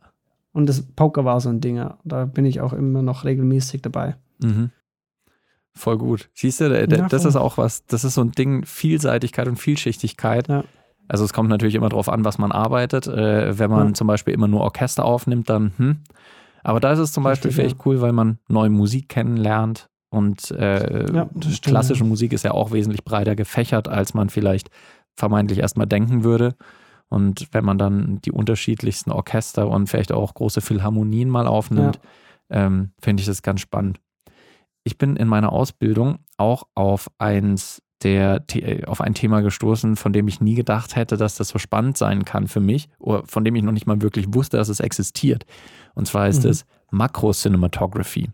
Und 0.54 0.68
das 0.68 0.82
Poker 0.82 1.24
war 1.26 1.40
so 1.42 1.50
ein 1.50 1.62
Ding. 1.62 1.84
Da 2.04 2.26
bin 2.26 2.46
ich 2.46 2.62
auch 2.62 2.74
immer 2.74 3.02
noch 3.02 3.24
regelmäßig 3.26 3.82
dabei. 3.82 4.16
Mhm. 4.44 4.70
Voll 5.74 5.98
gut. 5.98 6.30
Siehst 6.34 6.60
du, 6.60 6.70
da- 6.70 6.86
da- 6.86 6.96
Ja, 6.98 7.08
das 7.08 7.24
ist 7.26 7.36
auch 7.38 7.58
was, 7.58 7.86
das 7.86 8.04
ist 8.04 8.16
so 8.16 8.22
ein 8.22 8.32
Ding, 8.34 8.66
Vielseitigkeit 8.66 9.48
und 9.48 9.56
Vielschichtigkeit. 9.58 10.50
Ja. 10.50 10.66
Also 11.08 11.24
es 11.24 11.34
kommt 11.34 11.50
natürlich 11.50 11.76
immer 11.76 11.90
drauf 11.90 12.10
an, 12.10 12.26
was 12.26 12.38
man 12.38 12.52
arbeitet. 12.52 13.08
Äh, 13.08 13.58
wenn 13.58 13.70
man 13.72 13.88
Ja. 13.90 13.94
zum 13.94 14.08
Beispiel 14.08 14.34
immer 14.34 14.48
nur 14.50 14.62
Orchester 14.62 15.06
aufnimmt, 15.06 15.50
dann 15.50 15.72
hm. 15.78 15.98
Aber 16.64 16.80
da 16.80 16.92
ist 16.92 17.00
es 17.00 17.12
zum 17.12 17.24
Beispiel 17.24 17.50
Richtig, 17.50 17.64
vielleicht 17.64 17.86
cool, 17.86 18.02
weil 18.02 18.14
man 18.14 18.40
neue 18.48 18.70
Musik 18.70 19.10
kennenlernt. 19.10 19.90
Und 20.10 20.52
äh, 20.52 21.12
Ja, 21.14 21.30
stimmt, 21.40 21.62
klassische 21.62 22.04
Musik 22.04 22.34
ist 22.34 22.44
ja 22.44 22.52
auch 22.52 22.72
wesentlich 22.72 23.04
breiter 23.04 23.36
gefächert, 23.36 23.88
als 23.88 24.14
man 24.14 24.30
vielleicht 24.30 24.70
vermeintlich 25.16 25.60
erstmal 25.60 25.88
denken 25.88 26.24
würde. 26.24 26.56
Und 27.10 27.48
wenn 27.52 27.66
man 27.66 27.78
dann 27.78 28.20
die 28.22 28.32
unterschiedlichsten 28.32 29.12
Orchester 29.12 29.68
und 29.68 29.88
vielleicht 29.88 30.12
auch 30.12 30.34
große 30.34 30.62
Philharmonien 30.62 31.30
mal 31.30 31.48
aufnimmt, 31.48 32.00
ähm, 32.50 32.92
finde 33.02 33.22
ich 33.22 33.28
das 33.28 33.42
ganz 33.42 33.62
spannend. 33.62 34.00
Ich 34.84 34.98
bin 34.98 35.16
in 35.16 35.28
meiner 35.28 35.52
Ausbildung 35.52 36.20
auch 36.38 36.64
auf 36.76 37.10
eins 37.18 37.82
der 38.04 38.44
auf 38.88 39.00
ein 39.02 39.14
Thema 39.14 39.42
gestoßen, 39.42 39.96
von 39.96 40.12
dem 40.12 40.28
ich 40.28 40.42
nie 40.42 40.56
gedacht 40.56 40.96
hätte, 40.96 41.18
dass 41.18 41.36
das 41.36 41.50
so 41.50 41.60
spannend 41.60 41.98
sein 41.98 42.26
kann 42.26 42.48
für 42.48 42.60
mich, 42.60 42.90
oder 42.98 43.24
von 43.28 43.46
dem 43.46 43.56
ich 43.56 43.64
noch 43.64 43.72
nicht 43.72 43.86
mal 43.86 44.02
wirklich 44.02 44.26
wusste, 44.34 44.58
dass 44.58 44.70
es 44.70 44.80
existiert. 44.80 45.46
Und 45.96 46.08
zwar 46.08 46.28
ist 46.28 46.44
Mhm. 46.44 46.50
es 46.52 46.66
Makro-Cinematography. 46.92 48.30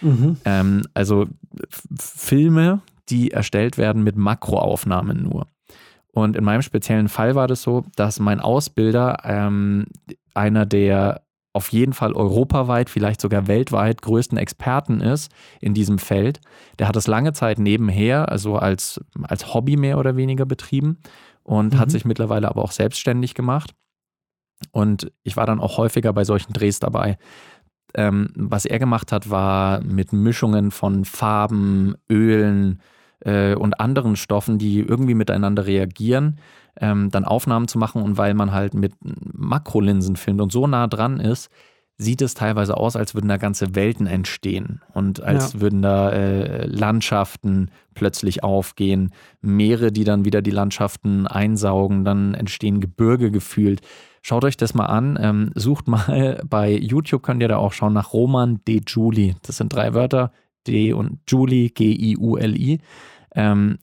Mhm. 0.00 0.36
Ähm, 0.44 0.82
also 0.94 1.26
Filme, 1.98 2.80
die 3.08 3.30
erstellt 3.30 3.78
werden 3.78 4.02
mit 4.02 4.16
Makroaufnahmen 4.16 5.22
nur. 5.22 5.46
Und 6.12 6.36
in 6.36 6.44
meinem 6.44 6.62
speziellen 6.62 7.08
Fall 7.08 7.34
war 7.34 7.46
das 7.46 7.62
so, 7.62 7.84
dass 7.96 8.20
mein 8.20 8.40
Ausbilder 8.40 9.18
ähm, 9.24 9.86
einer 10.34 10.66
der 10.66 11.22
auf 11.52 11.72
jeden 11.72 11.94
Fall 11.94 12.12
europaweit, 12.12 12.90
vielleicht 12.90 13.20
sogar 13.22 13.46
weltweit 13.46 14.02
größten 14.02 14.36
Experten 14.36 15.00
ist 15.00 15.32
in 15.60 15.72
diesem 15.72 15.98
Feld. 15.98 16.40
Der 16.78 16.86
hat 16.86 16.96
es 16.96 17.06
lange 17.06 17.32
Zeit 17.32 17.58
nebenher, 17.58 18.30
also 18.30 18.56
als, 18.56 19.00
als 19.22 19.54
Hobby 19.54 19.76
mehr 19.78 19.98
oder 19.98 20.16
weniger 20.16 20.44
betrieben 20.44 20.98
und 21.44 21.72
Mhm. 21.72 21.78
hat 21.78 21.90
sich 21.90 22.04
mittlerweile 22.04 22.48
aber 22.48 22.62
auch 22.62 22.72
selbstständig 22.72 23.32
gemacht. 23.34 23.74
Und 24.72 25.12
ich 25.22 25.36
war 25.36 25.46
dann 25.46 25.60
auch 25.60 25.78
häufiger 25.78 26.12
bei 26.12 26.24
solchen 26.24 26.52
Drehs 26.52 26.78
dabei. 26.78 27.18
Ähm, 27.94 28.28
was 28.34 28.64
er 28.64 28.78
gemacht 28.78 29.12
hat, 29.12 29.30
war 29.30 29.82
mit 29.82 30.12
Mischungen 30.12 30.70
von 30.70 31.04
Farben, 31.04 31.94
Ölen 32.10 32.80
äh, 33.20 33.54
und 33.54 33.80
anderen 33.80 34.16
Stoffen, 34.16 34.58
die 34.58 34.80
irgendwie 34.80 35.14
miteinander 35.14 35.66
reagieren, 35.66 36.38
ähm, 36.78 37.10
dann 37.10 37.24
Aufnahmen 37.24 37.68
zu 37.68 37.78
machen. 37.78 38.02
Und 38.02 38.18
weil 38.18 38.34
man 38.34 38.52
halt 38.52 38.74
mit 38.74 38.92
Makrolinsen 39.00 40.16
filmt 40.16 40.40
und 40.40 40.52
so 40.52 40.66
nah 40.66 40.86
dran 40.86 41.20
ist, 41.20 41.50
sieht 41.98 42.20
es 42.20 42.34
teilweise 42.34 42.76
aus, 42.76 42.94
als 42.94 43.14
würden 43.14 43.28
da 43.28 43.38
ganze 43.38 43.74
Welten 43.74 44.06
entstehen 44.06 44.82
und 44.92 45.22
als 45.22 45.54
Ja. 45.54 45.60
würden 45.60 45.80
da 45.82 46.10
äh, 46.10 46.66
Landschaften 46.66 47.70
plötzlich 47.94 48.44
aufgehen, 48.44 49.12
Meere, 49.40 49.92
die 49.92 50.04
dann 50.04 50.24
wieder 50.24 50.42
die 50.42 50.50
Landschaften 50.50 51.26
einsaugen, 51.26 52.04
dann 52.04 52.34
entstehen 52.34 52.80
Gebirge 52.80 53.30
gefühlt. 53.30 53.80
Schaut 54.20 54.44
euch 54.44 54.56
das 54.56 54.74
mal 54.74 54.86
an, 54.86 55.18
ähm, 55.20 55.50
sucht 55.54 55.88
mal 55.88 56.42
bei 56.48 56.76
YouTube, 56.76 57.22
könnt 57.22 57.40
ihr 57.42 57.48
da 57.48 57.56
auch 57.56 57.72
schauen 57.72 57.94
nach 57.94 58.12
Roman 58.12 58.60
de 58.68 58.82
Juli. 58.86 59.34
Das 59.42 59.56
sind 59.56 59.72
drei 59.72 59.94
Wörter, 59.94 60.32
D 60.66 60.92
und 60.92 61.20
Juli, 61.28 61.70
G-I-U-L-I. 61.70 62.80
Ähm, 63.34 63.78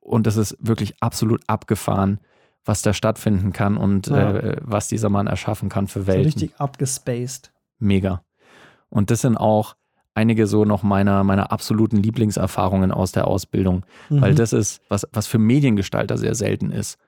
und 0.00 0.26
das 0.26 0.36
ist 0.36 0.56
wirklich 0.60 0.94
absolut 1.00 1.42
abgefahren, 1.46 2.20
was 2.64 2.82
da 2.82 2.92
stattfinden 2.92 3.52
kann 3.52 3.76
und 3.76 4.06
Ja. 4.08 4.32
äh, 4.36 4.56
was 4.62 4.88
dieser 4.88 5.08
Mann 5.08 5.26
erschaffen 5.26 5.68
kann 5.68 5.86
für 5.86 6.00
So 6.00 6.06
Welten. 6.08 6.24
richtig 6.24 6.54
abgespaced. 6.60 7.52
Mega. 7.78 8.22
Und 8.88 9.10
das 9.10 9.22
sind 9.22 9.36
auch 9.36 9.76
einige 10.14 10.46
so 10.46 10.64
noch 10.64 10.82
meiner, 10.82 11.24
meiner 11.24 11.52
absoluten 11.52 11.96
Lieblingserfahrungen 11.96 12.90
aus 12.92 13.12
der 13.12 13.26
Ausbildung, 13.28 13.84
weil 14.10 14.32
Mhm. 14.32 14.36
das 14.36 14.52
ist, 14.52 14.82
was, 14.88 15.06
was 15.12 15.26
für 15.26 15.38
Mediengestalter 15.38 16.18
sehr 16.18 16.34
selten 16.34 16.70
ist. 16.72 16.98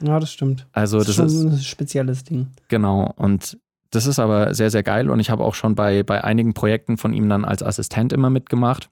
Ja, 0.00 0.20
das 0.20 0.32
stimmt. 0.32 0.66
Also 0.72 0.98
das 0.98 1.06
das 1.16 1.18
ist 1.32 1.38
schon 1.40 1.48
ist, 1.48 1.58
ein 1.58 1.62
spezielles 1.64 2.24
Ding. 2.24 2.48
genau, 2.68 3.12
und 3.16 3.58
das 3.90 4.06
ist 4.06 4.18
aber 4.18 4.54
sehr, 4.54 4.70
sehr 4.70 4.82
geil 4.82 5.08
und 5.08 5.18
ich 5.20 5.30
habe 5.30 5.42
auch 5.44 5.54
schon 5.54 5.74
bei, 5.74 6.02
bei 6.02 6.22
einigen 6.22 6.52
Projekten 6.52 6.98
von 6.98 7.14
ihm 7.14 7.28
dann 7.28 7.44
als 7.44 7.62
Assistent 7.62 8.12
immer 8.12 8.28
mitgemacht. 8.28 8.90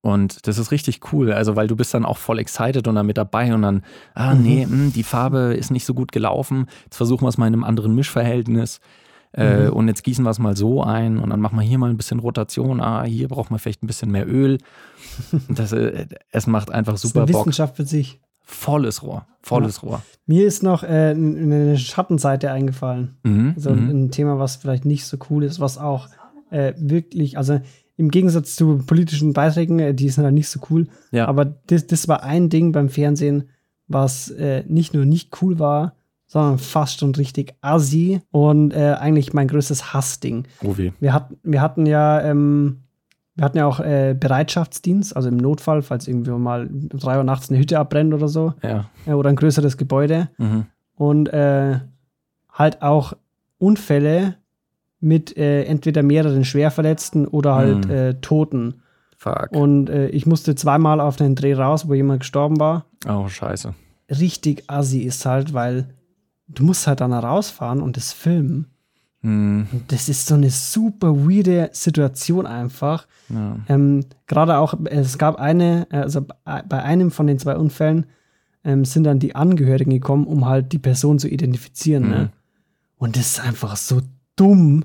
Und 0.00 0.46
das 0.46 0.58
ist 0.58 0.70
richtig 0.70 1.12
cool, 1.12 1.32
also 1.32 1.56
weil 1.56 1.66
du 1.66 1.74
bist 1.74 1.92
dann 1.92 2.04
auch 2.04 2.18
voll 2.18 2.38
excited 2.38 2.86
und 2.86 2.94
dann 2.94 3.06
mit 3.06 3.18
dabei 3.18 3.52
und 3.52 3.62
dann, 3.62 3.82
ah 4.14 4.34
nee, 4.34 4.64
mh, 4.64 4.92
die 4.94 5.02
Farbe 5.02 5.54
ist 5.58 5.70
nicht 5.72 5.84
so 5.84 5.92
gut 5.92 6.12
gelaufen, 6.12 6.66
jetzt 6.84 6.96
versuchen 6.96 7.24
wir 7.24 7.28
es 7.28 7.36
mal 7.38 7.48
in 7.48 7.54
einem 7.54 7.64
anderen 7.64 7.94
Mischverhältnis 7.96 8.80
äh, 9.32 9.66
Mhm. 9.66 9.72
und 9.74 9.88
jetzt 9.88 10.04
gießen 10.04 10.24
wir 10.24 10.30
es 10.30 10.38
mal 10.38 10.56
so 10.56 10.82
ein 10.82 11.18
und 11.18 11.30
dann 11.30 11.40
machen 11.40 11.56
wir 11.58 11.62
hier 11.66 11.78
mal 11.78 11.90
ein 11.90 11.96
bisschen 11.96 12.20
Rotation, 12.20 12.80
ah, 12.80 13.02
hier 13.04 13.28
braucht 13.28 13.50
man 13.50 13.58
vielleicht 13.58 13.82
ein 13.82 13.86
bisschen 13.88 14.10
mehr 14.10 14.26
Öl. 14.28 14.58
Das, 15.48 15.72
äh, 15.72 16.06
es 16.30 16.46
macht 16.46 16.70
einfach 16.70 16.92
Das 16.92 17.02
ist 17.04 17.10
super 17.10 17.24
eine 17.24 17.32
Bock. 17.32 17.40
Wissenschaft 17.42 17.76
für 17.76 17.84
sich. 17.84 18.20
Volles 18.42 19.02
Rohr, 19.02 19.26
volles 19.42 19.82
Rohr. 19.82 20.00
Mir 20.26 20.46
ist 20.46 20.62
noch 20.62 20.82
äh, 20.84 21.10
eine 21.10 21.76
Schattenseite 21.76 22.50
eingefallen. 22.50 23.18
Mhm, 23.24 23.54
So 23.58 23.70
mhm. 23.70 23.90
ein 23.90 24.10
Thema, 24.10 24.38
was 24.38 24.56
vielleicht 24.56 24.84
nicht 24.86 25.04
so 25.06 25.18
cool 25.28 25.44
ist, 25.44 25.60
was 25.60 25.76
auch 25.76 26.08
äh, 26.50 26.72
wirklich, 26.78 27.36
also 27.36 27.60
im 27.98 28.10
Gegensatz 28.10 28.56
zu 28.56 28.78
politischen 28.86 29.34
Beiträgen, 29.34 29.78
äh, 29.80 29.92
die 29.92 30.08
sind 30.08 30.24
halt 30.24 30.32
nicht 30.34 30.48
so 30.48 30.60
cool. 30.70 30.86
Ja. 31.10 31.26
Aber 31.28 31.44
das, 31.44 31.86
das 31.86 32.08
war 32.08 32.22
ein 32.22 32.48
Ding 32.48 32.72
beim 32.72 32.88
Fernsehen, 32.88 33.50
was 33.88 34.30
äh, 34.30 34.64
nicht 34.66 34.94
nur 34.94 35.04
nicht 35.04 35.42
cool 35.42 35.58
war, 35.58 35.92
sondern 36.26 36.58
fast 36.58 37.00
schon 37.00 37.14
richtig 37.14 37.54
assi 37.60 38.20
und 38.30 38.72
äh, 38.72 38.94
eigentlich 38.98 39.32
mein 39.34 39.48
größtes 39.48 39.92
Hassding. 39.92 40.44
Oh 40.64 40.76
weh. 40.78 40.92
Wir 41.00 41.12
hatten, 41.12 41.36
wir 41.42 41.60
hatten 41.60 41.86
ja, 41.86 42.20
ähm, 42.22 42.78
wir 43.34 43.44
hatten 43.44 43.56
ja 43.58 43.66
auch 43.66 43.80
äh, 43.80 44.14
Bereitschaftsdienst, 44.18 45.16
also 45.16 45.28
im 45.28 45.36
Notfall, 45.38 45.82
falls 45.82 46.06
irgendwie 46.08 46.30
mal 46.32 46.66
um 46.66 46.88
drei 46.90 47.16
Uhr 47.18 47.24
nachts 47.24 47.48
eine 47.50 47.58
Hütte 47.58 47.78
abbrennt 47.78 48.12
oder 48.14 48.28
so, 48.28 48.52
Ja. 48.62 48.90
äh, 49.06 49.12
oder 49.12 49.30
ein 49.30 49.36
größeres 49.36 49.76
Gebäude 49.76 50.28
Mhm. 50.38 50.66
und 50.96 51.28
äh, 51.32 51.78
halt 52.52 52.82
auch 52.82 53.14
Unfälle 53.58 54.34
mit 55.00 55.36
äh, 55.36 55.64
entweder 55.64 56.02
mehreren 56.02 56.44
Schwerverletzten 56.44 57.26
oder 57.26 57.54
halt 57.54 57.86
Mhm. 57.86 57.90
äh, 57.90 58.14
Toten. 58.14 58.82
Fuck. 59.16 59.48
Und 59.52 59.90
äh, 59.90 60.08
ich 60.08 60.26
musste 60.26 60.54
zweimal 60.54 61.00
auf 61.00 61.20
einen 61.20 61.34
Dreh 61.34 61.54
raus, 61.54 61.88
wo 61.88 61.94
jemand 61.94 62.20
gestorben 62.20 62.58
war. 62.60 62.84
Oh, 63.08 63.28
scheiße. 63.28 63.74
Richtig 64.10 64.64
assi 64.68 65.00
ist 65.00 65.26
halt, 65.26 65.52
weil 65.54 65.88
du 66.48 66.64
musst 66.64 66.86
halt 66.86 67.00
dann 67.00 67.12
rausfahren 67.12 67.80
und 67.80 67.96
das 67.96 68.12
filmen. 68.12 68.66
Mhm. 69.22 69.66
Und 69.72 69.92
das 69.92 70.08
ist 70.08 70.26
so 70.26 70.34
eine 70.34 70.50
super 70.50 71.16
weirde 71.16 71.70
Situation 71.72 72.46
einfach. 72.46 73.06
Ja. 73.28 73.56
Ähm, 73.68 74.04
Gerade 74.26 74.58
auch, 74.58 74.74
es 74.84 75.18
gab 75.18 75.36
eine, 75.36 75.86
also 75.90 76.22
bei 76.44 76.82
einem 76.82 77.10
von 77.10 77.26
den 77.26 77.38
zwei 77.38 77.56
Unfällen 77.56 78.06
ähm, 78.64 78.84
sind 78.84 79.04
dann 79.04 79.18
die 79.18 79.34
Angehörigen 79.34 79.90
gekommen, 79.90 80.26
um 80.26 80.46
halt 80.46 80.72
die 80.72 80.78
Person 80.78 81.18
zu 81.18 81.28
identifizieren. 81.28 82.04
Mhm. 82.04 82.10
Ne? 82.10 82.28
Und 82.98 83.16
das 83.16 83.26
ist 83.32 83.40
einfach 83.40 83.76
so 83.76 84.00
dumm, 84.38 84.84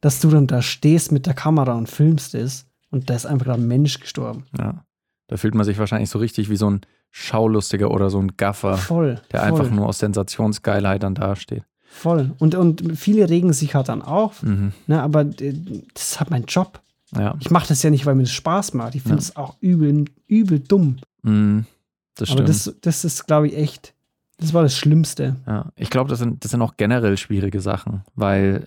dass 0.00 0.20
du 0.20 0.28
dann 0.30 0.46
da 0.46 0.60
stehst 0.62 1.12
mit 1.12 1.26
der 1.26 1.34
Kamera 1.34 1.74
und 1.74 1.88
filmst 1.88 2.34
es 2.34 2.66
und 2.90 3.08
da 3.10 3.14
ist 3.14 3.26
einfach 3.26 3.46
gerade 3.46 3.62
ein 3.62 3.68
Mensch 3.68 4.00
gestorben. 4.00 4.44
ja. 4.58 4.84
Da 5.26 5.38
fühlt 5.38 5.54
man 5.54 5.64
sich 5.64 5.78
wahrscheinlich 5.78 6.10
so 6.10 6.18
richtig 6.18 6.50
wie 6.50 6.56
so 6.56 6.68
ein 6.68 6.82
Schaulustiger 7.10 7.90
oder 7.90 8.10
so 8.10 8.18
ein 8.20 8.36
Gaffer, 8.36 8.76
Voll. 8.76 9.22
der 9.32 9.40
voll, 9.40 9.48
einfach 9.48 9.70
nur 9.70 9.86
aus 9.86 9.98
Sensationsgeilheit 10.00 11.02
dann 11.02 11.14
dasteht. 11.14 11.64
Voll. 11.86 12.32
Und, 12.38 12.54
und 12.54 12.98
viele 12.98 13.30
regen 13.30 13.54
sich 13.54 13.74
halt 13.74 13.88
dann 13.88 14.02
auf, 14.02 14.42
Mhm. 14.42 14.72
ne? 14.86 15.00
aber 15.02 15.22
äh, 15.22 15.54
das 15.94 16.10
ist 16.10 16.20
halt 16.20 16.30
mein 16.30 16.44
Job. 16.44 16.82
Ja. 17.16 17.36
Ich 17.40 17.50
mache 17.50 17.68
das 17.68 17.82
ja 17.82 17.88
nicht, 17.88 18.04
weil 18.04 18.16
mir 18.16 18.24
das 18.24 18.32
Spaß 18.32 18.74
macht. 18.74 18.96
Ich 18.96 19.02
finde 19.02 19.16
Ja. 19.16 19.20
es 19.20 19.36
auch 19.36 19.56
übel, 19.60 20.04
übel 20.26 20.58
dumm. 20.60 20.96
Mm, 21.22 21.60
das 22.16 22.28
Aber 22.30 22.42
stimmt. 22.46 22.48
das, 22.50 22.74
das 22.82 23.04
ist, 23.06 23.26
glaube 23.26 23.46
ich, 23.48 23.56
echt, 23.56 23.93
das 24.38 24.52
war 24.52 24.62
das 24.62 24.76
Schlimmste. 24.76 25.36
Ja, 25.46 25.70
ich 25.76 25.90
glaube, 25.90 26.10
das 26.10 26.18
sind, 26.18 26.44
das 26.44 26.50
sind 26.50 26.62
auch 26.62 26.76
generell 26.76 27.16
schwierige 27.16 27.60
Sachen, 27.60 28.02
weil 28.14 28.66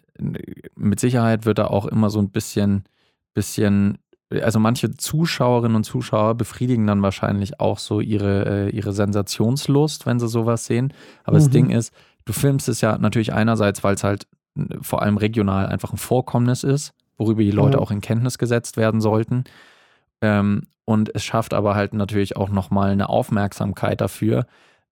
mit 0.75 0.99
Sicherheit 0.99 1.45
wird 1.45 1.59
da 1.59 1.65
auch 1.67 1.85
immer 1.85 2.09
so 2.09 2.19
ein 2.19 2.29
bisschen, 2.29 2.83
bisschen, 3.33 3.97
also 4.29 4.59
manche 4.59 4.91
Zuschauerinnen 4.91 5.75
und 5.75 5.83
Zuschauer 5.83 6.35
befriedigen 6.35 6.87
dann 6.87 7.01
wahrscheinlich 7.01 7.59
auch 7.59 7.79
so 7.79 7.99
ihre, 8.01 8.67
äh, 8.67 8.69
ihre 8.69 8.93
Sensationslust, 8.93 10.05
wenn 10.05 10.19
sie 10.19 10.27
sowas 10.27 10.65
sehen. 10.65 10.93
Aber 11.23 11.37
das 11.37 11.47
Mhm. 11.47 11.51
Ding 11.53 11.69
ist, 11.71 11.93
du 12.25 12.33
filmst 12.33 12.67
es 12.69 12.81
ja 12.81 12.97
natürlich 12.97 13.33
einerseits, 13.33 13.83
weil 13.83 13.95
es 13.95 14.03
halt 14.03 14.27
vor 14.81 15.01
allem 15.03 15.17
regional 15.17 15.67
einfach 15.67 15.91
ein 15.91 15.97
Vorkommnis 15.97 16.63
ist, 16.63 16.93
worüber 17.17 17.41
die 17.43 17.51
Leute 17.51 17.77
Ja. 17.77 17.83
auch 17.83 17.91
in 17.91 18.01
Kenntnis 18.01 18.37
gesetzt 18.37 18.75
werden 18.77 19.01
sollten. 19.01 19.43
Ähm, 20.21 20.63
und 20.85 21.13
es 21.13 21.23
schafft 21.23 21.53
aber 21.53 21.75
halt 21.75 21.93
natürlich 21.93 22.37
auch 22.37 22.49
nochmal 22.49 22.89
eine 22.91 23.09
Aufmerksamkeit 23.09 24.01
dafür, 24.01 24.45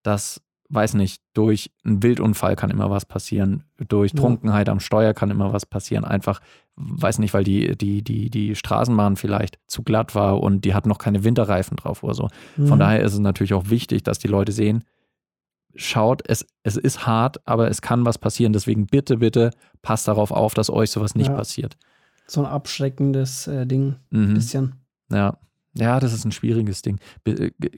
dass, 0.03 0.41
weiß 0.69 0.95
nicht, 0.95 1.21
durch 1.33 1.71
einen 1.83 2.01
Wildunfall 2.01 2.55
kann 2.55 2.71
immer 2.71 2.89
was 2.89 3.05
passieren, 3.05 3.63
durch. 3.87 4.13
Trunkenheit 4.13 4.67
am 4.69 4.79
Steuer 4.79 5.13
kann 5.13 5.29
immer 5.29 5.53
was 5.53 5.65
passieren. 5.65 6.03
Einfach, 6.05 6.41
weiß 6.75 7.19
nicht, 7.19 7.33
weil 7.33 7.43
die, 7.43 7.77
die, 7.77 8.01
die, 8.03 8.29
die 8.29 8.55
Straßenbahn 8.55 9.15
vielleicht 9.15 9.59
zu 9.67 9.83
glatt 9.83 10.15
war 10.15 10.41
und 10.41 10.65
die 10.65 10.73
hat 10.73 10.85
noch 10.87 10.97
keine 10.97 11.23
Winterreifen 11.23 11.77
drauf 11.77 12.03
oder 12.03 12.13
so. 12.15 12.29
Von 12.55 12.77
Mhm. 12.77 12.79
daher 12.79 13.01
ist 13.03 13.13
es 13.13 13.19
natürlich 13.19 13.53
auch 13.53 13.69
wichtig, 13.69 14.03
dass 14.03 14.17
die 14.19 14.27
Leute 14.27 14.51
sehen, 14.51 14.83
schaut, 15.75 16.23
es, 16.27 16.45
es 16.63 16.77
ist 16.77 17.05
hart, 17.05 17.45
aber 17.47 17.69
es 17.69 17.81
kann 17.81 18.05
was 18.05 18.17
passieren. 18.17 18.53
Deswegen 18.53 18.87
bitte, 18.87 19.17
bitte 19.17 19.51
passt 19.81 20.07
darauf 20.07 20.31
auf, 20.31 20.53
dass 20.53 20.69
euch 20.69 20.89
sowas 20.89 21.15
nicht 21.15 21.27
Ja. 21.29 21.35
passiert. 21.35 21.77
So 22.27 22.41
ein 22.41 22.47
abschreckendes 22.47 23.47
äh, 23.47 23.67
Ding, 23.67 23.95
Mhm. 24.09 24.33
bisschen. 24.33 24.75
Ja. 25.11 25.37
Ja, 25.77 25.99
das 25.99 26.13
ist 26.13 26.25
ein 26.25 26.31
schwieriges 26.31 26.81
Ding. 26.81 26.99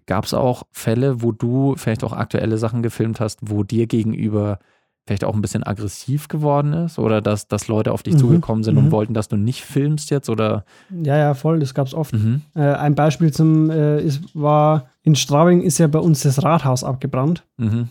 Gab 0.05 0.25
es 0.25 0.33
auch 0.33 0.63
Fälle, 0.71 1.21
wo 1.21 1.31
du 1.31 1.75
vielleicht 1.77 2.03
auch 2.03 2.13
aktuelle 2.13 2.57
Sachen 2.57 2.83
gefilmt 2.83 3.19
hast, 3.19 3.39
wo 3.41 3.63
dir 3.63 3.87
gegenüber 3.87 4.59
vielleicht 5.07 5.23
auch 5.23 5.33
ein 5.33 5.41
bisschen 5.41 5.63
aggressiv 5.63 6.27
geworden 6.27 6.73
ist? 6.73 6.99
Oder 6.99 7.21
dass, 7.21 7.47
dass 7.47 7.67
Leute 7.69 7.91
auf 7.93 8.03
dich 8.03 8.15
Mhm, 8.15 8.19
zugekommen 8.19 8.63
sind 8.63 8.75
mhm. 8.75 8.85
und 8.85 8.91
wollten, 8.91 9.13
dass 9.13 9.29
du 9.29 9.37
nicht 9.37 9.63
filmst 9.63 10.09
jetzt? 10.11 10.29
Oder 10.29 10.65
Ja, 10.91 11.17
ja, 11.17 11.33
voll, 11.33 11.59
das 11.59 11.73
gab 11.73 11.87
es 11.87 11.93
oft. 11.93 12.13
mhm. 12.13 12.41
Äh, 12.55 12.59
ein 12.73 12.93
Beispiel 12.93 13.31
zum 13.31 13.69
äh, 13.69 14.01
ist, 14.01 14.21
war, 14.35 14.89
in 15.03 15.15
Straubing 15.15 15.61
ist 15.61 15.77
ja 15.77 15.87
bei 15.87 15.99
uns 15.99 16.23
das 16.23 16.43
Rathaus 16.43 16.83
abgebrannt. 16.83 17.43
Mhm. 17.57 17.87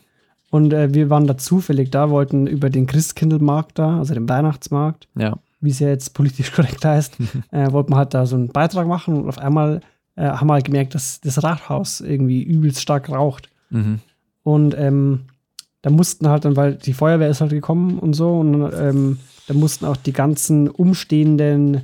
Und 0.50 0.72
äh, 0.72 0.94
wir 0.94 1.10
waren 1.10 1.26
da 1.26 1.36
zufällig 1.36 1.90
da, 1.90 2.10
wollten 2.10 2.46
über 2.46 2.70
den 2.70 2.86
Christkindlmarkt 2.86 3.78
da, 3.78 3.98
also 3.98 4.14
den 4.14 4.28
Weihnachtsmarkt, 4.28 5.08
Ja. 5.18 5.38
wie 5.60 5.70
es 5.70 5.78
ja 5.80 5.88
jetzt 5.88 6.14
politisch 6.14 6.52
korrekt 6.54 6.84
heißt, 6.84 7.16
äh, 7.50 7.72
wollten 7.72 7.92
wir 7.92 7.96
halt 7.96 8.12
da 8.14 8.26
so 8.26 8.36
einen 8.36 8.48
Beitrag 8.48 8.86
machen 8.86 9.16
und 9.22 9.28
auf 9.28 9.38
einmal 9.38 9.80
äh, 10.16 10.28
haben 10.28 10.48
wir 10.48 10.54
halt 10.54 10.64
gemerkt, 10.64 10.94
dass 10.94 11.20
das 11.20 11.42
Rathaus 11.42 12.00
irgendwie 12.00 12.42
übelst 12.42 12.80
stark 12.80 13.10
raucht. 13.10 13.48
Mhm. 13.70 14.00
Und 14.42 14.74
ähm, 14.78 15.20
da 15.82 15.90
mussten 15.90 16.28
halt 16.28 16.44
dann, 16.44 16.56
weil 16.56 16.74
die 16.74 16.92
Feuerwehr 16.94 17.28
ist 17.28 17.40
halt 17.40 17.52
gekommen 17.52 17.98
und 17.98 18.14
so, 18.14 18.40
und 18.40 18.72
ähm, 18.74 19.18
da 19.46 19.54
mussten 19.54 19.84
auch 19.84 19.96
die 19.96 20.12
ganzen 20.12 20.68
umstehenden 20.68 21.82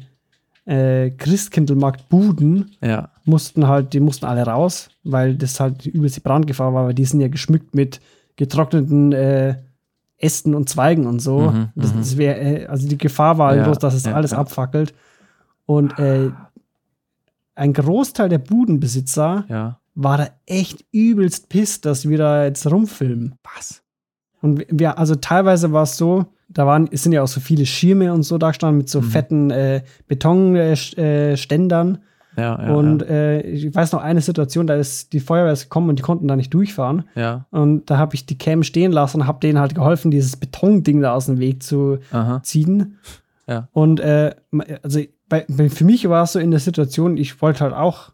äh, 0.64 1.10
Christkindlmarkt-Buden 1.10 2.72
Ja. 2.80 3.10
mussten 3.24 3.66
halt, 3.68 3.92
die 3.92 4.00
mussten 4.00 4.26
alle 4.26 4.42
raus, 4.44 4.90
weil 5.04 5.36
das 5.36 5.60
halt 5.60 5.84
die 5.84 5.90
übelste 5.90 6.20
Brandgefahr 6.20 6.72
war, 6.74 6.86
weil 6.86 6.94
die 6.94 7.04
sind 7.04 7.20
ja 7.20 7.28
geschmückt 7.28 7.74
mit 7.74 8.00
getrockneten 8.36 9.12
äh, 9.12 9.56
Ästen 10.18 10.54
und 10.54 10.68
Zweigen 10.68 11.06
und 11.06 11.20
so. 11.20 11.50
Mhm, 11.50 11.68
das, 11.74 11.92
mhm. 11.92 11.98
das 11.98 12.16
wär, 12.16 12.40
äh, 12.40 12.66
also 12.66 12.88
die 12.88 12.98
Gefahr 12.98 13.38
war 13.38 13.48
halt 13.48 13.58
Ja, 13.58 13.66
groß, 13.66 13.78
dass 13.78 13.94
es 13.94 14.04
ja, 14.04 14.14
alles 14.14 14.30
ja. 14.30 14.38
abfackelt. 14.38 14.94
Und 15.66 15.98
äh, 15.98 16.30
ein 17.54 17.72
Großteil 17.72 18.28
der 18.28 18.38
Budenbesitzer 18.38 19.44
Ja. 19.48 19.78
war 19.94 20.18
da 20.18 20.28
echt 20.46 20.84
übelst 20.92 21.48
pisst, 21.48 21.84
dass 21.86 22.08
wir 22.08 22.18
da 22.18 22.44
jetzt 22.44 22.70
rumfilmen. 22.70 23.34
Was? 23.54 23.82
Und 24.40 24.64
wir, 24.70 24.98
also 24.98 25.14
teilweise 25.14 25.72
war 25.72 25.84
es 25.84 25.96
so, 25.96 26.26
da 26.48 26.66
waren, 26.66 26.88
es 26.90 27.02
sind 27.02 27.12
ja 27.12 27.22
auch 27.22 27.28
so 27.28 27.40
viele 27.40 27.64
Schirme 27.66 28.12
und 28.12 28.24
so 28.24 28.38
da 28.38 28.48
gestanden 28.48 28.78
mit 28.78 28.88
so 28.88 29.00
Mhm. 29.00 29.04
fetten 29.04 29.50
äh, 29.50 29.82
Betonständern. 30.08 31.94
Äh. 31.96 31.98
Ja, 32.34 32.62
ja. 32.66 32.74
und 32.74 33.02
äh, 33.02 33.42
ich 33.42 33.74
weiß 33.74 33.92
noch 33.92 34.00
eine 34.02 34.22
Situation, 34.22 34.66
da 34.66 34.74
ist 34.76 35.12
die 35.12 35.20
Feuerwehr 35.20 35.52
ist 35.52 35.64
gekommen 35.64 35.90
und 35.90 35.98
die 35.98 36.02
konnten 36.02 36.26
da 36.28 36.34
nicht 36.34 36.54
durchfahren. 36.54 37.04
ja. 37.14 37.44
Und 37.50 37.90
da 37.90 37.98
habe 37.98 38.14
ich 38.14 38.24
die 38.24 38.38
Cam 38.38 38.62
stehen 38.62 38.90
lassen 38.90 39.20
und 39.20 39.26
habe 39.26 39.38
denen 39.40 39.58
halt 39.58 39.74
geholfen, 39.74 40.10
dieses 40.10 40.36
Betonding 40.38 41.02
da 41.02 41.12
aus 41.14 41.26
dem 41.26 41.38
Weg 41.40 41.62
zu 41.62 41.98
ja. 42.10 42.20
Aha. 42.20 42.42
ziehen. 42.42 42.96
Ja. 43.46 43.68
Und 43.72 44.00
äh, 44.00 44.34
also 44.82 45.00
bei, 45.32 45.46
bei, 45.48 45.70
für 45.70 45.84
mich 45.84 46.06
war 46.10 46.24
es 46.24 46.32
so 46.32 46.38
in 46.38 46.50
der 46.50 46.60
Situation, 46.60 47.16
ich 47.16 47.40
wollte 47.40 47.60
halt 47.64 47.72
auch 47.72 48.12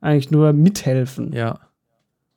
eigentlich 0.00 0.30
nur 0.30 0.52
mithelfen. 0.52 1.32
Ja. 1.32 1.58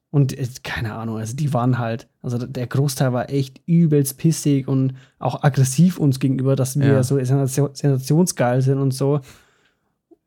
Und 0.09 0.35
äh, 0.35 0.47
keine 0.63 0.95
Ahnung, 0.95 1.17
also 1.19 1.35
die 1.35 1.53
waren 1.53 1.77
halt, 1.77 2.07
also 2.23 2.39
der 2.39 2.65
Großteil 2.65 3.13
war 3.13 3.29
echt 3.29 3.61
übelst 3.67 4.17
pissig 4.17 4.67
und 4.67 4.95
auch 5.19 5.43
aggressiv 5.43 5.99
uns 5.99 6.19
gegenüber, 6.19 6.55
dass 6.55 6.79
wir 6.79 6.87
Ja. 6.87 7.03
so 7.03 7.17
sensation- 7.17 7.75
sensationsgeil 7.75 8.63
sind 8.63 8.79
und 8.79 8.95
so. 8.95 9.21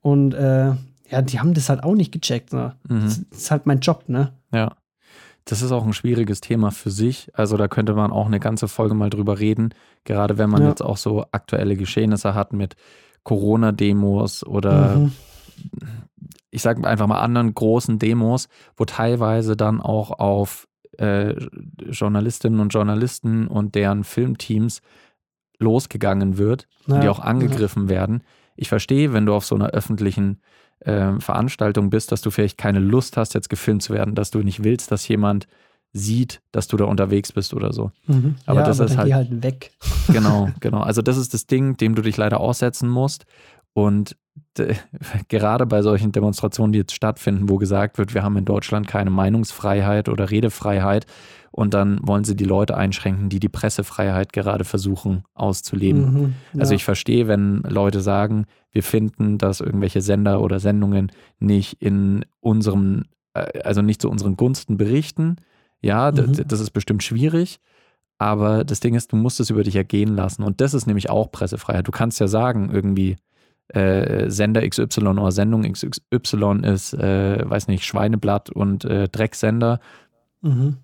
Und 0.01 0.33
äh, 0.35 0.75
ja, 1.11 1.23
die 1.23 1.41
haben 1.41 1.53
das 1.55 1.69
halt 1.69 1.83
auch 1.83 1.95
nicht 1.97 2.13
gecheckt. 2.13 2.53
Ne? 2.53 2.77
Mhm. 2.89 3.01
Das 3.03 3.19
ist 3.33 3.51
halt 3.51 3.67
mein 3.67 3.81
Job, 3.81 4.05
ne? 4.09 4.33
Ja. 4.55 4.77
Das 5.45 5.61
ist 5.61 5.73
auch 5.73 5.85
ein 5.85 5.93
schwieriges 5.93 6.41
Thema 6.41 6.71
für 6.71 6.93
sich. 6.93 7.33
Also 7.35 7.57
da 7.57 7.67
könnte 7.67 7.95
man 7.95 8.13
auch 8.13 8.27
eine 8.27 8.39
ganze 8.39 8.69
Folge 8.69 8.95
mal 8.95 9.11
drüber 9.11 9.41
reden. 9.41 9.75
Gerade 10.05 10.39
wenn 10.39 10.51
man 10.51 10.63
Ja. 10.63 10.69
jetzt 10.69 10.83
auch 10.83 10.97
so 10.97 11.27
aktuelle 11.33 11.75
Geschehnisse 11.75 12.37
hat 12.37 12.53
mit 12.53 12.77
Corona-Demos 13.25 14.45
oder 14.45 14.97
Mhm. 14.97 15.13
ich 16.51 16.63
sage 16.63 16.87
einfach 16.87 17.07
mal 17.07 17.21
anderen 17.21 17.55
großen 17.55 17.99
Demos, 17.99 18.49
wo 18.77 18.85
teilweise 18.85 19.57
dann 19.57 19.81
auch 19.81 20.11
auf 20.19 20.69
äh, 20.99 21.35
Journalistinnen 21.91 22.61
und 22.61 22.69
Journalisten 22.75 23.47
und 23.49 23.75
deren 23.75 24.05
Filmteams 24.05 24.83
losgegangen 25.59 26.39
wird 26.39 26.67
und 26.87 27.01
die 27.01 27.07
Ja, 27.07 27.11
auch 27.13 27.21
angegriffen 27.21 27.89
werden. 27.89 28.23
Ich 28.57 28.69
verstehe, 28.69 29.13
wenn 29.13 29.25
du 29.27 29.35
auf 29.35 29.47
so 29.47 29.55
einer 29.55 29.69
öffentlichen 29.71 30.41
ähm, 30.85 31.21
Veranstaltung 31.21 31.91
bist, 31.91 32.13
dass 32.13 32.21
du 32.21 32.31
vielleicht 32.31 32.59
keine 32.59 32.81
Lust 32.81 33.17
hast, 33.17 33.35
jetzt 33.35 33.49
gefilmt 33.49 33.83
zu 33.83 33.95
werden, 33.95 34.15
dass 34.15 34.31
du 34.31 34.41
nicht 34.41 34.65
willst, 34.65 34.91
dass 34.91 35.07
jemand 35.09 35.47
sieht, 35.93 36.41
dass 36.53 36.69
du 36.69 36.77
da 36.77 36.85
unterwegs 36.85 37.33
bist 37.33 37.55
oder 37.55 37.73
so. 37.73 37.91
Mhm. 38.07 38.37
Aber 38.47 38.61
ja, 38.61 38.67
das 38.67 38.81
aber 38.81 38.89
ist 38.89 38.97
dann 38.97 39.13
halt- 39.13 39.15
halt 39.15 39.43
weg. 39.43 39.73
Genau, 40.13 40.51
genau. 40.61 40.81
Also 40.81 41.03
das 41.03 41.17
ist 41.17 41.33
das 41.35 41.47
Ding, 41.47 41.77
dem 41.77 41.95
du 41.95 42.03
dich 42.03 42.17
leider 42.17 42.41
aussetzen 42.41 42.89
musst. 42.89 43.25
Und 43.73 44.17
gerade 45.29 45.67
bei 45.67 45.83
solchen 45.83 46.13
Demonstrationen, 46.13 46.73
die 46.73 46.79
jetzt 46.81 46.95
stattfinden, 46.95 47.49
wo 47.49 47.57
gesagt 47.57 47.99
wird, 47.99 48.15
wir 48.15 48.23
haben 48.23 48.37
in 48.37 48.45
Deutschland 48.45 48.87
keine 48.89 49.11
Meinungsfreiheit 49.11 50.09
oder 50.09 50.31
Redefreiheit 50.31 51.07
und 51.51 51.75
dann 51.75 52.01
wollen 52.03 52.25
sie 52.25 52.35
die 52.35 52.45
Leute 52.45 52.77
einschränken, 52.77 53.29
die 53.29 53.41
die 53.41 53.49
Pressefreiheit 53.49 54.33
gerade 54.33 54.65
versuchen 54.65 55.25
auszuleben. 55.35 56.13
Mhm. 56.13 56.35
Also 56.59 56.73
ja. 56.73 56.77
ich 56.77 56.85
verstehe, 56.85 57.29
wenn 57.29 57.63
Leute 57.63 58.01
sagen, 58.01 58.47
wir 58.73 58.83
finden, 58.83 59.39
dass 59.39 59.61
irgendwelche 59.61 60.01
Sender 60.01 60.41
oder 60.41 60.61
Sendungen 60.61 61.13
nicht 61.39 61.81
in 61.83 62.25
unserem, 62.41 63.05
äh, 63.35 63.61
also 63.61 63.83
nicht 63.83 64.01
zu 64.01 64.11
unseren 64.11 64.37
Gunsten 64.37 64.79
berichten. 64.79 65.37
Ja, 65.83 66.11
Mhm. 66.13 66.33
das 66.49 66.61
ist 66.61 66.71
bestimmt 66.71 67.03
schwierig. 67.03 67.61
Aber 68.19 68.65
das 68.65 68.79
Ding 68.81 68.95
ist, 68.95 69.11
du 69.13 69.17
musst 69.17 69.41
es 69.41 69.51
über 69.51 69.65
dich 69.65 69.75
ergehen 69.75 70.15
lassen. 70.15 70.45
Und 70.45 70.61
das 70.61 70.75
ist 70.75 70.87
nämlich 70.87 71.11
auch 71.11 71.33
Pressefreiheit. 71.33 71.89
Du 71.89 71.91
kannst 71.91 72.21
ja 72.21 72.29
sagen, 72.29 72.71
irgendwie 72.73 73.17
äh, 73.69 74.29
Sender 74.31 74.69
XY 74.69 75.01
oder 75.07 75.33
Sendung 75.33 75.63
XY 75.63 76.61
ist, 76.65 76.93
äh, 76.95 77.49
weiß 77.49 77.69
nicht, 77.69 77.85
Schweineblatt 77.85 78.51
und 78.51 78.85
äh, 78.85 79.09
Drecksender 79.09 79.81
Mhm. 80.43 80.77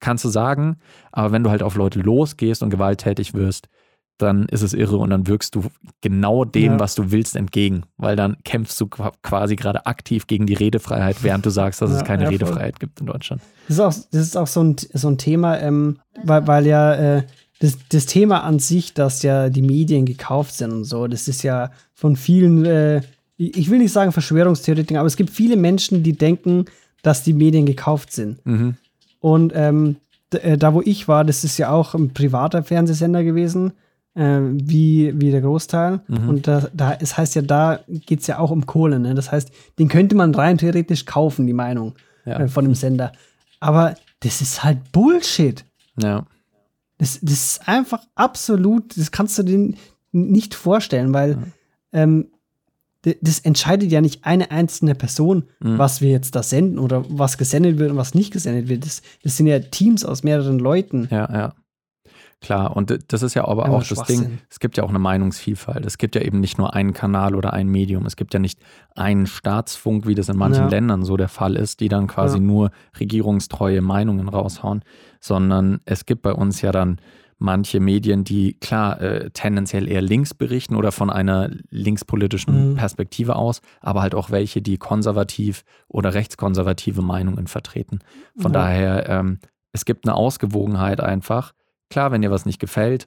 kannst 0.00 0.24
du 0.24 0.28
sagen, 0.28 0.76
aber 1.10 1.32
wenn 1.32 1.42
du 1.42 1.50
halt 1.50 1.62
auf 1.62 1.76
Leute 1.76 2.00
losgehst 2.00 2.62
und 2.62 2.70
gewalttätig 2.70 3.32
wirst, 3.34 3.68
dann 4.18 4.46
ist 4.46 4.62
es 4.62 4.72
irre 4.74 4.96
und 4.98 5.10
dann 5.10 5.26
wirkst 5.26 5.54
du 5.56 5.64
genau 6.00 6.44
dem, 6.44 6.72
Ja. 6.74 6.78
was 6.80 6.94
du 6.94 7.10
willst, 7.10 7.34
entgegen, 7.36 7.82
weil 7.96 8.14
dann 8.16 8.36
kämpfst 8.44 8.80
du 8.80 8.86
qua- 8.86 9.12
quasi 9.22 9.56
gerade 9.56 9.86
aktiv 9.86 10.26
gegen 10.26 10.46
die 10.46 10.54
Redefreiheit, 10.54 11.22
während 11.22 11.44
du 11.44 11.50
sagst, 11.50 11.82
dass 11.82 11.90
es 11.90 11.98
Ja, 11.98 12.04
keine 12.04 12.24
ja. 12.24 12.28
Redefreiheit 12.30 12.78
gibt 12.78 13.00
in 13.00 13.06
Deutschland. 13.06 13.42
Das 13.68 13.76
ist 13.76 13.80
auch, 13.80 13.94
das 14.12 14.22
ist 14.22 14.36
auch 14.36 14.46
so, 14.46 14.62
ein, 14.62 14.76
so 14.92 15.08
ein 15.08 15.18
Thema, 15.18 15.58
ähm, 15.60 15.98
weil, 16.22 16.46
weil 16.46 16.66
ja 16.66 16.94
äh, 16.94 17.22
das, 17.58 17.76
das 17.88 18.06
Thema 18.06 18.44
an 18.44 18.58
sich, 18.60 18.94
dass 18.94 19.22
ja 19.22 19.48
die 19.48 19.62
Medien 19.62 20.04
gekauft 20.06 20.54
sind 20.54 20.70
und 20.72 20.84
so, 20.84 21.06
das 21.08 21.26
ist 21.28 21.42
ja 21.42 21.70
von 21.94 22.14
vielen, 22.16 22.64
äh, 22.64 23.00
ich 23.36 23.68
will 23.68 23.78
nicht 23.78 23.92
sagen 23.92 24.12
Verschwörungstheoretikern, 24.12 24.98
aber 24.98 25.08
es 25.08 25.16
gibt 25.16 25.30
viele 25.30 25.56
Menschen, 25.56 26.02
die 26.04 26.12
denken, 26.12 26.66
dass 27.02 27.24
die 27.24 27.32
Medien 27.32 27.66
gekauft 27.66 28.12
sind. 28.12 28.44
Mhm. 28.46 28.76
Und 29.18 29.52
ähm, 29.56 29.96
äh, 30.32 30.56
da, 30.56 30.72
wo 30.74 30.82
ich 30.82 31.08
war, 31.08 31.24
das 31.24 31.42
ist 31.42 31.58
ja 31.58 31.70
auch 31.70 31.94
ein 31.94 32.10
privater 32.14 32.62
Fernsehsender 32.62 33.24
gewesen, 33.24 33.72
äh, 34.14 34.40
wie, 34.52 35.12
wie 35.20 35.30
der 35.30 35.40
Großteil. 35.40 36.00
Mhm. 36.08 36.28
Und 36.28 36.46
da, 36.46 36.68
da, 36.72 36.92
es 37.00 37.16
heißt 37.16 37.34
ja, 37.34 37.42
da 37.42 37.80
geht 37.88 38.20
es 38.20 38.26
ja 38.26 38.38
auch 38.38 38.50
um 38.50 38.66
Kohle. 38.66 38.98
Ne? 38.98 39.14
Das 39.14 39.32
heißt, 39.32 39.50
den 39.78 39.88
könnte 39.88 40.14
man 40.14 40.34
rein 40.34 40.58
theoretisch 40.58 41.04
kaufen, 41.04 41.46
die 41.46 41.52
Meinung 41.52 41.94
Ja. 42.24 42.40
äh, 42.40 42.48
von 42.48 42.64
dem 42.64 42.74
Sender. 42.74 43.12
Aber 43.60 43.94
das 44.20 44.40
ist 44.40 44.62
halt 44.64 44.92
Bullshit. 44.92 45.64
Ja. 46.00 46.26
Das, 46.98 47.18
das 47.22 47.32
ist 47.32 47.68
einfach 47.68 48.00
absolut, 48.14 48.96
das 48.96 49.10
kannst 49.10 49.36
du 49.38 49.42
dir 49.42 49.74
nicht 50.12 50.54
vorstellen, 50.54 51.12
weil 51.12 51.38
ähm, 51.92 52.28
d- 53.04 53.16
das 53.20 53.40
entscheidet 53.40 53.90
ja 53.90 54.00
nicht 54.00 54.24
eine 54.24 54.50
einzelne 54.52 54.94
Person, 54.94 55.44
Mhm. 55.60 55.76
was 55.78 56.00
wir 56.00 56.10
jetzt 56.10 56.36
da 56.36 56.42
senden 56.44 56.78
oder 56.78 57.04
was 57.08 57.36
gesendet 57.36 57.78
wird 57.78 57.90
und 57.90 57.96
was 57.96 58.14
nicht 58.14 58.32
gesendet 58.32 58.68
wird. 58.68 58.84
Das, 58.86 59.02
das 59.24 59.36
sind 59.36 59.46
ja 59.48 59.58
Teams 59.58 60.04
aus 60.04 60.22
mehreren 60.22 60.58
Leuten. 60.60 61.08
Ja, 61.10 61.28
ja. 61.32 61.54
Klar, 62.44 62.76
und 62.76 62.96
das 63.08 63.22
ist 63.22 63.34
ja 63.34 63.46
aber 63.48 63.70
auch 63.70 63.82
das 63.82 64.02
Ding, 64.04 64.38
es 64.50 64.60
gibt 64.60 64.76
ja 64.76 64.84
auch 64.84 64.90
eine 64.90 64.98
Meinungsvielfalt. 64.98 65.86
Es 65.86 65.96
gibt 65.98 66.14
ja 66.14 66.20
eben 66.20 66.40
nicht 66.40 66.58
nur 66.58 66.74
einen 66.74 66.92
Kanal 66.92 67.34
oder 67.34 67.52
ein 67.54 67.68
Medium. 67.68 68.04
Es 68.04 68.16
gibt 68.16 68.34
ja 68.34 68.38
nicht 68.40 68.60
einen 68.94 69.26
Staatsfunk, 69.26 70.06
wie 70.06 70.14
das 70.14 70.28
in 70.28 70.36
manchen 70.36 70.64
Ja. 70.64 70.68
Ländern 70.68 71.04
so 71.04 71.16
der 71.16 71.28
Fall 71.28 71.56
ist, 71.56 71.80
die 71.80 71.88
dann 71.88 72.06
quasi 72.06 72.36
Ja. 72.36 72.42
nur 72.44 72.70
regierungstreue 73.00 73.80
Meinungen 73.80 74.28
raushauen, 74.28 74.82
sondern 75.20 75.80
es 75.86 76.04
gibt 76.04 76.20
bei 76.22 76.32
uns 76.32 76.60
ja 76.60 76.70
dann 76.70 76.98
manche 77.38 77.80
Medien, 77.80 78.24
die 78.24 78.54
klar 78.60 79.00
äh, 79.00 79.30
tendenziell 79.30 79.88
eher 79.88 80.02
links 80.02 80.34
berichten 80.34 80.76
oder 80.76 80.92
von 80.92 81.10
einer 81.10 81.50
linkspolitischen 81.70 82.72
Mhm. 82.72 82.74
Perspektive 82.76 83.36
aus, 83.36 83.60
aber 83.80 84.02
halt 84.02 84.14
auch 84.14 84.30
welche, 84.30 84.62
die 84.62 84.78
konservativ 84.78 85.64
oder 85.88 86.14
rechtskonservative 86.14 87.02
Meinungen 87.02 87.46
vertreten. 87.46 88.00
Von 88.38 88.52
Ja. 88.52 88.60
daher, 88.60 89.08
ähm, 89.08 89.38
es 89.72 89.84
gibt 89.84 90.06
eine 90.06 90.14
Ausgewogenheit 90.14 91.00
einfach. 91.00 91.52
Klar, 91.94 92.10
wenn 92.10 92.22
dir 92.22 92.32
was 92.32 92.44
nicht 92.44 92.58
gefällt, 92.58 93.06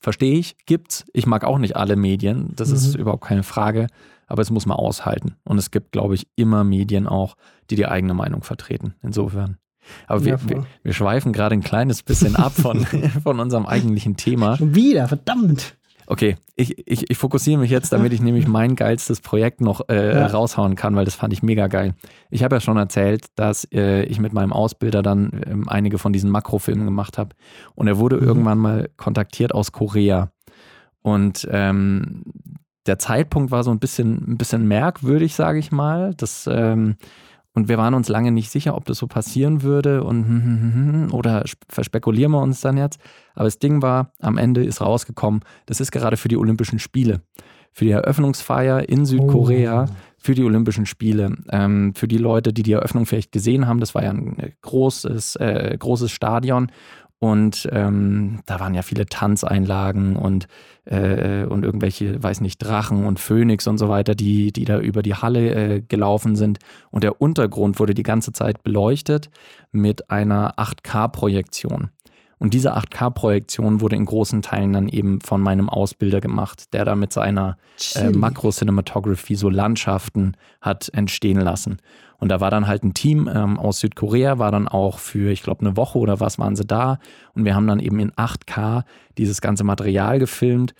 verstehe 0.00 0.38
ich, 0.38 0.56
gibt's. 0.64 1.04
Ich 1.12 1.26
mag 1.26 1.44
auch 1.44 1.58
nicht 1.58 1.76
alle 1.76 1.94
Medien, 1.94 2.54
das 2.56 2.70
ist 2.70 2.94
Mhm. 2.94 3.00
überhaupt 3.02 3.22
keine 3.24 3.42
Frage, 3.42 3.86
aber 4.26 4.40
es 4.40 4.48
muss 4.50 4.64
man 4.64 4.78
aushalten. 4.78 5.36
Und 5.44 5.58
es 5.58 5.70
gibt, 5.70 5.92
glaube 5.92 6.14
ich, 6.14 6.26
immer 6.34 6.64
Medien 6.64 7.06
auch, 7.06 7.36
die 7.68 7.76
die 7.76 7.84
eigene 7.86 8.14
Meinung 8.14 8.42
vertreten. 8.42 8.94
Insofern. 9.02 9.58
Aber 10.06 10.24
wir, 10.24 10.32
Ja, 10.36 10.48
wir, 10.48 10.66
wir 10.82 10.92
schweifen 10.94 11.34
gerade 11.34 11.54
ein 11.54 11.60
kleines 11.62 12.02
bisschen 12.02 12.34
ab 12.34 12.52
von, 12.54 12.86
von 13.22 13.40
unserem 13.40 13.66
eigentlichen 13.66 14.16
Thema. 14.16 14.56
Schon 14.56 14.74
wieder, 14.74 15.06
verdammt. 15.06 15.76
Okay, 16.06 16.36
ich, 16.56 16.86
ich, 16.86 17.10
ich 17.10 17.16
fokussiere 17.18 17.58
mich 17.60 17.70
jetzt, 17.70 17.92
damit 17.92 18.12
ich 18.12 18.20
nämlich 18.22 18.46
mein 18.46 18.76
geilstes 18.76 19.20
Projekt 19.20 19.60
noch 19.60 19.88
äh, 19.88 20.14
Ja. 20.18 20.26
raushauen 20.26 20.76
kann, 20.76 20.94
weil 20.96 21.04
das 21.04 21.14
fand 21.14 21.32
ich 21.32 21.42
mega 21.42 21.66
geil. 21.66 21.94
Ich 22.30 22.42
habe 22.42 22.56
ja 22.56 22.60
schon 22.60 22.76
erzählt, 22.76 23.26
dass 23.36 23.66
äh, 23.72 24.02
ich 24.04 24.20
mit 24.20 24.32
meinem 24.32 24.52
Ausbilder 24.52 25.02
dann 25.02 25.42
ähm, 25.46 25.68
einige 25.68 25.98
von 25.98 26.12
diesen 26.12 26.30
Makrofilmen 26.30 26.84
gemacht 26.84 27.16
habe. 27.18 27.30
Und 27.74 27.86
er 27.88 27.98
wurde 27.98 28.16
Mhm. 28.16 28.22
irgendwann 28.22 28.58
mal 28.58 28.90
kontaktiert 28.96 29.54
aus 29.54 29.72
Korea. 29.72 30.30
Und 31.02 31.46
ähm, 31.50 32.22
der 32.86 32.98
Zeitpunkt 32.98 33.50
war 33.50 33.64
so 33.64 33.70
ein 33.70 33.78
bisschen, 33.78 34.32
ein 34.32 34.36
bisschen 34.38 34.68
merkwürdig, 34.68 35.34
sage 35.34 35.58
ich 35.58 35.72
mal. 35.72 36.14
Das, 36.16 36.48
ähm, 36.52 36.96
und 37.54 37.68
wir 37.68 37.78
waren 37.78 37.94
uns 37.94 38.08
lange 38.08 38.32
nicht 38.32 38.50
sicher, 38.50 38.76
ob 38.76 38.84
das 38.84 38.98
so 38.98 39.06
passieren 39.06 39.62
würde 39.62 40.02
und 40.04 41.08
oder 41.12 41.42
sp- 41.46 41.64
verspekulieren 41.68 42.32
wir 42.32 42.42
uns 42.42 42.60
dann 42.60 42.76
jetzt. 42.76 42.98
Aber 43.34 43.44
das 43.44 43.58
Ding 43.58 43.80
war, 43.82 44.10
am 44.20 44.36
Ende 44.38 44.64
ist 44.64 44.80
rausgekommen, 44.80 45.40
das 45.66 45.80
ist 45.80 45.92
gerade 45.92 46.16
für 46.16 46.28
die 46.28 46.36
Olympischen 46.36 46.78
Spiele. 46.78 47.20
Für 47.72 47.84
die 47.84 47.90
Eröffnungsfeier 47.90 48.88
in 48.88 49.04
Südkorea, 49.04 49.86
Oh. 49.88 49.92
für 50.16 50.34
die 50.36 50.44
Olympischen 50.44 50.86
Spiele. 50.86 51.34
Ähm, 51.50 51.92
für 51.96 52.06
die 52.06 52.18
Leute, 52.18 52.52
die 52.52 52.62
die 52.62 52.72
Eröffnung 52.72 53.04
vielleicht 53.04 53.32
gesehen 53.32 53.66
haben, 53.66 53.80
das 53.80 53.94
war 53.96 54.04
ja 54.04 54.10
ein 54.10 54.38
äh, 54.38 54.50
großes, 54.62 55.36
äh, 55.36 55.76
großes 55.78 56.10
Stadion. 56.12 56.70
Und 57.24 57.66
ähm, 57.72 58.40
da 58.44 58.60
waren 58.60 58.74
ja 58.74 58.82
viele 58.82 59.06
Tanzeinlagen 59.06 60.14
und, 60.14 60.46
äh, 60.84 61.44
und 61.44 61.64
irgendwelche, 61.64 62.22
weiß 62.22 62.42
nicht, 62.42 62.58
Drachen 62.58 63.06
und 63.06 63.18
Phönix 63.18 63.66
und 63.66 63.78
so 63.78 63.88
weiter, 63.88 64.14
die, 64.14 64.52
die 64.52 64.66
da 64.66 64.78
über 64.78 65.00
die 65.00 65.14
Halle 65.14 65.54
äh, 65.54 65.80
gelaufen 65.80 66.36
sind. 66.36 66.58
Und 66.90 67.02
der 67.02 67.22
Untergrund 67.22 67.80
wurde 67.80 67.94
die 67.94 68.02
ganze 68.02 68.32
Zeit 68.32 68.62
beleuchtet 68.62 69.30
mit 69.72 70.10
einer 70.10 70.58
8K-Projektion. 70.58 71.88
Und 72.36 72.52
diese 72.52 72.76
8K-Projektion 72.76 73.80
wurde 73.80 73.96
in 73.96 74.04
großen 74.04 74.42
Teilen 74.42 74.74
dann 74.74 74.88
eben 74.90 75.22
von 75.22 75.40
meinem 75.40 75.70
Ausbilder 75.70 76.20
gemacht, 76.20 76.74
der 76.74 76.84
da 76.84 76.94
mit 76.94 77.10
seiner 77.10 77.56
äh. 77.94 78.10
Makro-Cinematography 78.10 79.34
so 79.34 79.48
Landschaften 79.48 80.36
hat 80.60 80.90
entstehen 80.92 81.40
lassen. 81.40 81.78
Und 82.24 82.30
da 82.30 82.40
war 82.40 82.50
dann 82.50 82.66
halt 82.66 82.82
ein 82.84 82.94
Team 82.94 83.28
ähm, 83.30 83.58
aus 83.58 83.80
Südkorea, 83.80 84.38
war 84.38 84.50
dann 84.50 84.66
auch 84.66 84.98
für, 84.98 85.30
ich 85.30 85.42
glaube, 85.42 85.60
eine 85.60 85.76
Woche 85.76 85.98
oder 85.98 86.20
was 86.20 86.38
waren 86.38 86.56
sie 86.56 86.64
da. 86.64 86.98
Und 87.34 87.44
wir 87.44 87.54
haben 87.54 87.66
dann 87.66 87.80
eben 87.80 87.98
in 87.98 88.12
8K 88.12 88.84
dieses 89.18 89.42
ganze 89.42 89.62
Material 89.62 90.18
gefilmt. 90.18 90.74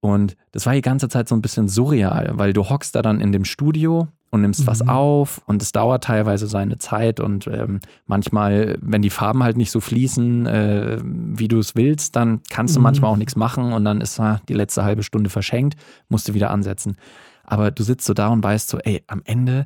Und 0.00 0.36
das 0.52 0.66
war 0.66 0.74
die 0.74 0.82
ganze 0.82 1.08
Zeit 1.08 1.26
so 1.26 1.34
ein 1.34 1.40
bisschen 1.40 1.68
surreal, 1.68 2.32
weil 2.34 2.52
du 2.52 2.68
hockst 2.68 2.94
da 2.94 3.00
dann 3.00 3.22
in 3.22 3.32
dem 3.32 3.46
Studio 3.46 4.08
und 4.28 4.42
nimmst 4.42 4.66
was 4.66 4.82
Mhm. 4.84 4.90
auf 4.90 5.40
und 5.46 5.62
es 5.62 5.72
dauert 5.72 6.04
teilweise 6.04 6.46
seine 6.46 6.76
Zeit 6.76 7.18
und 7.18 7.46
ähm, 7.46 7.80
manchmal, 8.04 8.76
wenn 8.82 9.00
die 9.00 9.08
Farben 9.08 9.42
halt 9.42 9.56
nicht 9.56 9.70
so 9.70 9.80
fließen, 9.80 10.44
äh, 10.44 10.98
wie 11.02 11.48
du 11.48 11.58
es 11.60 11.76
willst, 11.76 12.14
dann 12.14 12.42
kannst 12.50 12.76
du 12.76 12.80
Mhm. 12.80 12.84
manchmal 12.84 13.10
auch 13.10 13.16
nichts 13.16 13.36
machen 13.36 13.72
und 13.72 13.86
dann 13.86 14.02
ist 14.02 14.20
ah, 14.20 14.42
die 14.50 14.54
letzte 14.54 14.84
halbe 14.84 15.02
Stunde 15.02 15.30
verschenkt, 15.30 15.76
musst 16.10 16.28
du 16.28 16.34
wieder 16.34 16.50
ansetzen. 16.50 16.96
Aber 17.42 17.70
du 17.70 17.82
sitzt 17.84 18.06
so 18.06 18.12
da 18.12 18.28
und 18.28 18.44
weißt 18.44 18.68
so, 18.68 18.76
ey, 18.80 19.02
am 19.06 19.22
Ende 19.24 19.64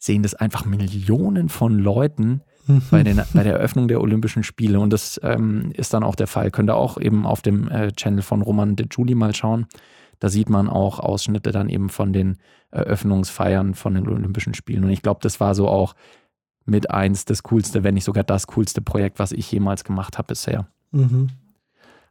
sehen 0.00 0.24
das 0.24 0.34
einfach 0.34 0.64
Millionen 0.64 1.48
von 1.48 1.78
Leuten 1.78 2.40
bei, 2.90 3.02
den, 3.02 3.20
bei 3.34 3.42
der 3.42 3.54
Eröffnung 3.54 3.86
der 3.86 4.00
Olympischen 4.00 4.42
Spiele. 4.42 4.80
Und 4.80 4.92
das 4.92 5.20
ähm, 5.22 5.70
ist 5.74 5.92
dann 5.92 6.02
auch 6.02 6.14
der 6.14 6.26
Fall. 6.26 6.50
Könnt 6.50 6.70
ihr 6.70 6.76
auch 6.76 6.98
eben 6.98 7.26
auf 7.26 7.42
dem 7.42 7.68
äh, 7.68 7.92
Channel 7.92 8.22
von 8.22 8.42
Roman 8.42 8.76
de 8.76 8.86
Juli 8.90 9.14
mal 9.14 9.34
schauen. 9.34 9.66
Da 10.18 10.28
sieht 10.28 10.48
man 10.48 10.68
auch 10.68 10.98
Ausschnitte 10.98 11.52
dann 11.52 11.68
eben 11.68 11.90
von 11.90 12.12
den 12.12 12.38
Eröffnungsfeiern 12.70 13.74
von 13.74 13.94
den 13.94 14.08
Olympischen 14.08 14.54
Spielen. 14.54 14.84
Und 14.84 14.90
ich 14.90 15.02
glaube, 15.02 15.20
das 15.22 15.38
war 15.38 15.54
so 15.54 15.68
auch 15.68 15.94
mit 16.64 16.90
eins 16.90 17.24
das 17.24 17.42
coolste, 17.44 17.84
wenn 17.84 17.94
nicht 17.94 18.04
sogar 18.04 18.24
das 18.24 18.46
coolste 18.46 18.80
Projekt, 18.80 19.18
was 19.18 19.32
ich 19.32 19.50
jemals 19.52 19.84
gemacht 19.84 20.18
habe 20.18 20.28
bisher. 20.28 20.68
Mhm. 20.92 21.28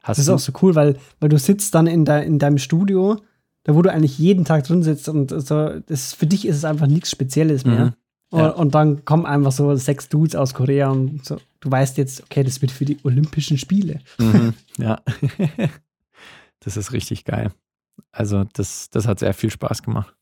Das 0.06 0.17
ist 0.17 0.30
auch 0.30 0.39
so 0.39 0.54
cool, 0.62 0.75
weil, 0.75 0.97
weil 1.19 1.30
du 1.30 1.38
sitzt 1.38 1.75
dann 1.75 1.86
in, 1.86 2.06
de, 2.06 2.25
in 2.25 2.39
deinem 2.39 2.58
Studio, 2.58 3.17
da 3.63 3.76
wo 3.76 3.82
du 3.82 3.91
eigentlich 3.91 4.17
jeden 4.17 4.45
Tag 4.45 4.63
drin 4.63 4.84
sitzt 4.84 5.10
und 5.10 5.30
so, 5.30 5.80
das, 5.80 6.13
für 6.13 6.28
dich 6.28 6.48
ist 6.48 6.56
es 6.56 6.65
einfach 6.65 6.88
nichts 6.88 7.12
Spezielles 7.12 7.65
mehr. 7.65 7.86
Mhm. 7.86 7.93
Ja. 8.32 8.50
Und, 8.50 8.76
dann 8.76 9.06
kommen 9.06 9.26
einfach 9.26 9.52
so 9.52 9.76
sechs 9.76 10.08
Dudes 10.08 10.36
aus 10.36 10.54
Korea 10.54 10.89
und 10.89 11.26
so, 11.26 11.38
du 11.62 11.72
weißt 11.72 11.98
jetzt, 11.98 12.24
okay, 12.24 12.43
das 12.43 12.62
wird 12.62 12.72
für 12.72 12.86
die 12.86 13.00
Olympischen 13.04 13.58
Spiele. 13.58 14.02
Mhm, 14.19 14.54
ja. 14.78 15.02
das 16.60 16.78
ist 16.78 16.93
richtig 16.93 17.26
geil. 17.26 17.52
Also, 18.12 18.45
das, 18.54 18.89
das 18.91 19.08
hat 19.08 19.19
sehr 19.19 19.34
viel 19.34 19.50
Spaß 19.50 19.82
gemacht. 19.82 20.15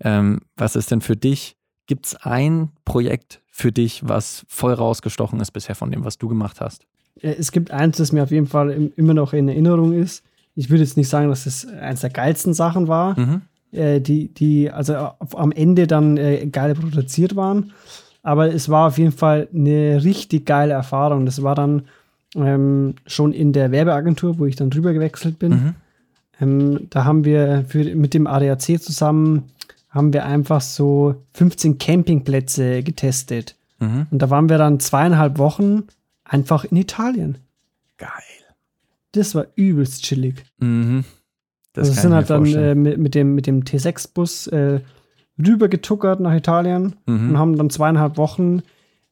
Ähm, 0.00 0.40
was 0.56 0.76
ist 0.76 0.90
denn 0.90 1.00
für 1.00 1.16
dich? 1.16 1.56
Gibt 1.86 2.06
es 2.06 2.16
ein 2.16 2.70
Projekt 2.84 3.42
für 3.50 3.72
dich, 3.72 4.08
was 4.08 4.44
voll 4.48 4.72
rausgestochen 4.72 5.40
ist 5.40 5.50
bisher 5.50 5.74
von 5.74 5.90
dem, 5.90 6.04
was 6.04 6.18
du 6.18 6.28
gemacht 6.28 6.60
hast? 6.60 6.86
Äh, 7.20 7.34
Es 7.38 7.52
gibt 7.52 7.70
eins, 7.70 7.96
das 7.96 8.12
mir 8.12 8.22
auf 8.22 8.30
jeden 8.30 8.46
Fall 8.46 8.70
im, 8.70 8.92
immer 8.96 9.14
noch 9.14 9.32
in 9.32 9.48
Erinnerung 9.48 9.92
ist. 9.92 10.24
Ich 10.54 10.70
würde 10.70 10.82
jetzt 10.82 10.96
nicht 10.96 11.08
sagen, 11.08 11.28
dass 11.28 11.46
es 11.46 11.66
eins 11.66 12.00
der 12.00 12.10
geilsten 12.10 12.54
Sachen 12.54 12.88
war, 12.88 13.18
Mhm. 13.18 13.42
äh, 13.72 14.00
die, 14.00 14.28
die 14.28 14.70
also 14.70 14.94
auf, 14.96 15.36
am 15.36 15.52
Ende 15.52 15.86
dann 15.86 16.16
äh, 16.16 16.46
geil 16.46 16.74
produziert 16.74 17.36
waren. 17.36 17.72
Aber 18.22 18.52
es 18.54 18.68
war 18.68 18.88
auf 18.88 18.98
jeden 18.98 19.12
Fall 19.12 19.48
eine 19.54 20.04
richtig 20.04 20.46
geile 20.46 20.74
Erfahrung. 20.74 21.26
Das 21.26 21.42
war 21.42 21.54
dann 21.54 21.82
ähm, 22.36 22.94
schon 23.06 23.32
in 23.32 23.52
der 23.52 23.72
Werbeagentur, 23.72 24.38
wo 24.38 24.46
ich 24.46 24.56
dann 24.56 24.70
drüber 24.70 24.92
gewechselt 24.92 25.38
bin. 25.38 25.50
Mhm. 25.52 25.74
Ähm, 26.40 26.86
da 26.90 27.04
haben 27.04 27.24
wir 27.24 27.64
für, 27.68 27.84
mit 27.96 28.14
dem 28.14 28.26
ADAC 28.26 28.80
zusammen 28.80 29.44
haben 29.90 30.12
wir 30.14 30.24
einfach 30.24 30.62
so 30.62 31.16
15 31.34 31.76
Campingplätze 31.76 32.82
getestet. 32.82 33.56
Mhm. 33.78 34.06
Und 34.10 34.22
da 34.22 34.30
waren 34.30 34.48
wir 34.48 34.56
dann 34.56 34.80
zweieinhalb 34.80 35.36
Wochen 35.38 35.82
einfach 36.24 36.64
in 36.64 36.76
Italien. 36.78 37.36
Geil. 37.98 38.08
Das 39.12 39.34
war 39.34 39.46
übelst 39.54 40.04
chillig. 40.04 40.44
Mhm. 40.58 41.04
Das 41.72 41.88
also 41.88 42.00
sind 42.00 42.14
halt 42.14 42.30
dann 42.30 42.46
äh, 42.46 42.74
mit, 42.74 42.98
mit 42.98 43.14
dem, 43.14 43.34
mit 43.34 43.46
dem 43.46 43.64
T6-Bus 43.64 44.48
äh, 44.48 44.80
rübergetuckert 45.38 46.20
nach 46.20 46.34
Italien 46.34 46.96
und 47.06 47.30
mhm. 47.30 47.38
haben 47.38 47.56
dann 47.56 47.70
zweieinhalb 47.70 48.16
Wochen 48.18 48.62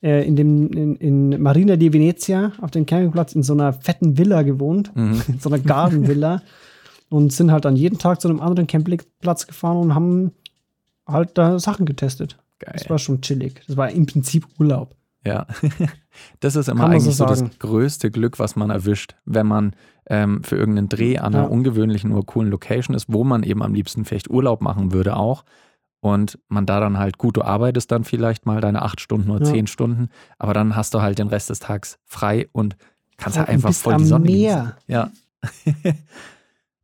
äh, 0.03 0.27
in, 0.27 0.37
dem, 0.37 0.71
in, 0.73 0.97
in 0.97 1.43
Marina 1.43 1.77
di 1.77 1.93
Venezia 1.93 2.53
auf 2.61 2.71
dem 2.71 2.87
Campingplatz 2.87 3.35
in 3.35 3.43
so 3.43 3.53
einer 3.55 3.73
fetten 3.73 4.19
Villa 4.19 4.43
gewohnt, 4.43 4.95
Mhm. 4.95 5.23
in 5.29 5.39
so 5.39 5.51
einer 5.51 5.59
Gartenvilla 5.59 6.43
und 7.09 7.33
sind 7.33 7.51
halt 7.51 7.65
dann 7.65 7.77
jeden 7.77 7.99
Tag 7.99 8.21
zu 8.21 8.29
einem 8.29 8.41
anderen 8.41 8.67
Campingplatz 8.67 9.47
gefahren 9.47 9.79
und 9.79 9.95
haben 9.95 10.33
halt 11.07 11.31
da 11.35 11.59
Sachen 11.59 11.87
getestet. 11.87 12.39
Geil. 12.59 12.75
Das 12.77 12.91
war 12.91 12.99
schon 12.99 13.23
chillig. 13.23 13.63
Das 13.67 13.77
war 13.77 13.91
im 13.91 14.07
Prinzip 14.07 14.47
Urlaub. 14.59 14.95
Ja, 15.27 15.47
das 16.41 16.57
ist 16.57 16.69
immer 16.69 16.89
man 16.89 16.93
so 16.93 16.97
eigentlich 16.97 17.17
so, 17.17 17.27
das 17.27 17.45
größte 17.59 18.11
Glück, 18.11 18.39
was 18.39 18.57
man 18.57 18.71
erwischt, 18.71 19.17
wenn 19.27 19.47
man 19.47 19.75
ähm, 20.09 20.43
für 20.43 20.57
irgendeinen 20.57 20.89
Dreh 20.89 21.19
an 21.19 21.35
einer 21.35 21.45
Ja. 21.45 21.49
ungewöhnlichen 21.51 22.13
oder 22.13 22.23
coolen 22.25 22.51
Location 22.51 22.97
ist, 22.97 23.07
wo 23.13 23.23
man 23.25 23.43
eben 23.43 23.63
am 23.63 23.75
liebsten 23.75 24.05
vielleicht 24.05 24.31
Urlaub 24.31 24.63
machen 24.63 24.93
würde 24.93 25.17
auch. 25.17 25.45
Und 26.03 26.39
man 26.49 26.65
da 26.65 26.81
dann 26.81 26.99
halt, 26.99 27.19
gut, 27.19 27.37
du 27.37 27.43
arbeitest 27.43 27.93
dann 27.93 28.05
vielleicht 28.05 28.47
mal 28.47 28.63
deine 28.63 28.81
acht 28.81 29.03
Stunden 29.03 29.31
oder 29.31 29.45
Ja. 29.45 29.53
zehn 29.53 29.67
Stunden, 29.67 30.09
aber 30.39 30.55
dann 30.55 30.75
hast 30.75 30.95
du 30.95 31.03
halt 31.03 31.19
den 31.19 31.29
Rest 31.29 31.51
des 31.51 31.59
Tags 31.59 31.99
frei 32.07 32.49
und 32.53 32.77
kannst 33.19 33.37
halt 33.37 33.49
Und 33.49 33.55
einfach 33.57 33.75
voll 33.75 33.97
die 33.97 34.07
Sonne 34.07 34.25
Meer. 34.31 34.57
genießen. 34.57 34.73
Ja. 34.87 35.11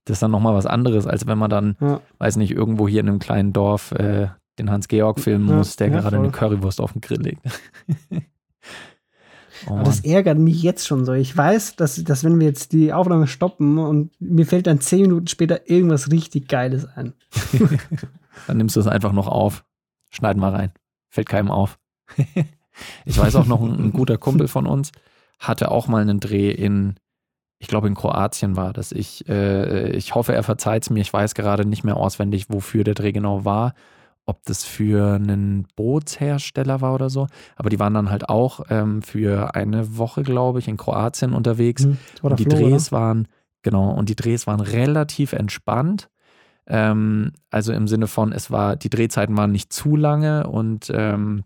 das 0.04 0.16
ist 0.16 0.22
dann 0.22 0.30
nochmal 0.30 0.54
was 0.54 0.66
anderes, 0.66 1.06
als 1.06 1.26
wenn 1.26 1.38
man 1.38 1.48
dann, 1.50 1.76
Ja. 1.80 2.00
weiß 2.18 2.36
nicht, 2.36 2.50
irgendwo 2.52 2.86
hier 2.86 3.00
in 3.00 3.08
einem 3.08 3.18
kleinen 3.18 3.54
Dorf 3.54 3.92
äh, 3.92 4.28
den 4.58 4.70
Hans-Georg 4.70 5.20
filmen 5.20 5.48
Ja, 5.48 5.56
muss, 5.56 5.76
der 5.76 5.88
ja, 5.88 6.00
gerade 6.00 6.16
eine 6.16 6.30
voll. 6.30 6.38
Currywurst 6.38 6.80
auf 6.80 6.92
den 6.92 7.00
Grill 7.00 7.20
legt. 7.20 7.40
oh 9.68 9.80
das 9.84 10.00
ärgert 10.00 10.38
mich 10.38 10.62
jetzt 10.62 10.86
schon 10.86 11.04
so. 11.04 11.12
Ich 11.12 11.36
weiß, 11.36 11.76
dass, 11.76 12.02
dass 12.02 12.24
wenn 12.24 12.38
wir 12.40 12.46
jetzt 12.46 12.72
die 12.72 12.92
Aufnahme 12.92 13.26
stoppen 13.26 13.78
und 13.78 14.12
mir 14.20 14.46
fällt 14.46 14.66
dann 14.66 14.80
zehn 14.80 15.02
Minuten 15.02 15.26
später 15.26 15.68
irgendwas 15.68 16.10
richtig 16.10 16.48
Geiles 16.48 16.86
ein. 16.86 17.14
Dann 18.46 18.56
nimmst 18.58 18.76
du 18.76 18.80
es 18.80 18.86
einfach 18.86 19.12
noch 19.12 19.28
auf. 19.28 19.64
Schneiden 20.10 20.40
mal 20.40 20.54
rein. 20.54 20.72
Fällt 21.08 21.28
keinem 21.28 21.50
auf. 21.50 21.78
ich 23.04 23.18
weiß 23.18 23.36
auch 23.36 23.46
noch, 23.46 23.62
ein, 23.62 23.86
ein 23.86 23.92
guter 23.92 24.18
Kumpel 24.18 24.48
von 24.48 24.66
uns 24.66 24.92
hatte 25.38 25.70
auch 25.70 25.88
mal 25.88 26.02
einen 26.02 26.20
Dreh 26.20 26.50
in, 26.50 26.94
ich 27.58 27.68
glaube 27.68 27.88
in 27.88 27.94
Kroatien 27.94 28.56
war 28.56 28.72
das. 28.72 28.92
Ich, 28.92 29.28
äh, 29.28 29.90
ich 29.90 30.14
hoffe, 30.14 30.34
er 30.34 30.42
verzeiht 30.42 30.84
es 30.84 30.90
mir. 30.90 31.00
Ich 31.00 31.12
weiß 31.12 31.34
gerade 31.34 31.64
nicht 31.64 31.84
mehr 31.84 31.96
auswendig, 31.96 32.46
wofür 32.48 32.84
der 32.84 32.94
Dreh 32.94 33.12
genau 33.12 33.44
war. 33.44 33.74
Ob 34.26 34.42
das 34.44 34.64
für 34.64 35.14
einen 35.14 35.68
Bootshersteller 35.76 36.80
war 36.80 36.94
oder 36.94 37.10
so. 37.10 37.28
Aber 37.54 37.70
die 37.70 37.78
waren 37.78 37.94
dann 37.94 38.10
halt 38.10 38.28
auch 38.28 38.60
ähm, 38.70 39.02
für 39.02 39.54
eine 39.54 39.96
Woche, 39.98 40.24
glaube 40.24 40.58
ich, 40.58 40.66
in 40.66 40.76
Kroatien 40.76 41.32
unterwegs. 41.32 41.84
Hm, 41.84 41.98
war 42.22 42.32
Und 42.32 42.40
die 42.40 42.44
Flo, 42.44 42.56
Drehs 42.56 42.90
waren, 42.90 43.28
genau, 43.62 43.90
und 43.90 44.08
die 44.08 44.16
Drehs 44.16 44.48
waren 44.48 44.60
relativ 44.60 45.32
entspannt. 45.32 46.08
Ähm, 46.66 47.32
also 47.50 47.72
im 47.72 47.86
Sinne 47.86 48.08
von, 48.08 48.32
es 48.32 48.50
war, 48.50 48.74
die 48.74 48.90
Drehzeiten 48.90 49.36
waren 49.36 49.52
nicht 49.52 49.72
zu 49.72 49.94
lange 49.94 50.48
und, 50.48 50.90
ähm, 50.92 51.44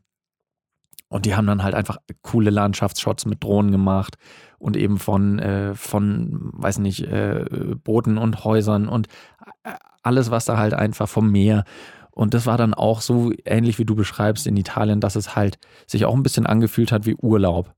und 1.08 1.26
die 1.26 1.34
haben 1.34 1.46
dann 1.46 1.62
halt 1.62 1.74
einfach 1.74 1.98
coole 2.22 2.50
Landschaftsshots 2.50 3.26
mit 3.26 3.44
Drohnen 3.44 3.72
gemacht 3.72 4.16
und 4.58 4.76
eben 4.76 4.98
von, 4.98 5.38
äh, 5.38 5.74
von, 5.74 6.50
weiß 6.52 6.78
nicht, 6.78 7.02
äh, 7.02 7.44
Booten 7.82 8.16
und 8.16 8.44
Häusern 8.44 8.88
und 8.88 9.08
äh, 9.64 9.72
alles, 10.02 10.30
was 10.30 10.46
da 10.46 10.56
halt 10.56 10.72
einfach 10.72 11.08
vom 11.08 11.30
Meer. 11.30 11.64
Und 12.12 12.34
das 12.34 12.46
war 12.46 12.58
dann 12.58 12.74
auch 12.74 13.00
so 13.00 13.32
ähnlich 13.44 13.78
wie 13.78 13.84
du 13.84 13.94
beschreibst 13.94 14.46
in 14.46 14.56
Italien, 14.56 15.00
dass 15.00 15.16
es 15.16 15.36
halt 15.36 15.58
sich 15.86 16.04
auch 16.04 16.14
ein 16.14 16.22
bisschen 16.22 16.46
angefühlt 16.46 16.92
hat 16.92 17.06
wie 17.06 17.14
Urlaub. 17.14 17.74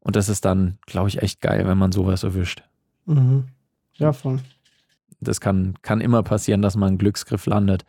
Und 0.00 0.16
das 0.16 0.28
ist 0.28 0.44
dann, 0.44 0.78
glaube 0.86 1.08
ich, 1.08 1.22
echt 1.22 1.40
geil, 1.40 1.66
wenn 1.66 1.78
man 1.78 1.92
sowas 1.92 2.22
erwischt. 2.22 2.62
Mhm. 3.06 3.44
Ja, 3.94 4.12
voll. 4.12 4.40
Das 5.20 5.40
kann, 5.40 5.74
kann 5.82 6.00
immer 6.00 6.22
passieren, 6.24 6.62
dass 6.62 6.76
man 6.76 6.88
einen 6.88 6.98
Glücksgriff 6.98 7.46
landet. 7.46 7.84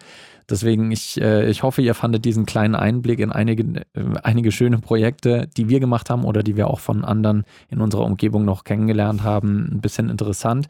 Deswegen, 0.49 0.91
ich, 0.91 1.19
äh, 1.19 1.49
ich 1.49 1.63
hoffe, 1.63 1.81
ihr 1.81 1.95
fandet 1.95 2.25
diesen 2.25 2.45
kleinen 2.45 2.75
Einblick 2.75 3.19
in 3.19 3.31
einige, 3.31 3.81
äh, 3.93 4.03
einige 4.21 4.51
schöne 4.51 4.77
Projekte, 4.77 5.49
die 5.57 5.69
wir 5.69 5.79
gemacht 5.79 6.09
haben 6.09 6.25
oder 6.25 6.43
die 6.43 6.55
wir 6.55 6.67
auch 6.67 6.79
von 6.79 7.03
anderen 7.03 7.45
in 7.69 7.81
unserer 7.81 8.05
Umgebung 8.05 8.45
noch 8.45 8.63
kennengelernt 8.63 9.23
haben, 9.23 9.69
ein 9.71 9.81
bisschen 9.81 10.09
interessant. 10.09 10.67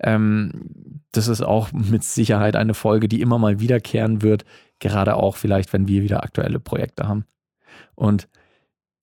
Ähm, 0.00 1.00
das 1.12 1.28
ist 1.28 1.42
auch 1.42 1.72
mit 1.72 2.04
Sicherheit 2.04 2.56
eine 2.56 2.74
Folge, 2.74 3.08
die 3.08 3.20
immer 3.20 3.38
mal 3.38 3.60
wiederkehren 3.60 4.22
wird, 4.22 4.44
gerade 4.80 5.16
auch 5.16 5.36
vielleicht, 5.36 5.72
wenn 5.72 5.88
wir 5.88 6.02
wieder 6.02 6.22
aktuelle 6.22 6.60
Projekte 6.60 7.08
haben. 7.08 7.24
Und 7.94 8.28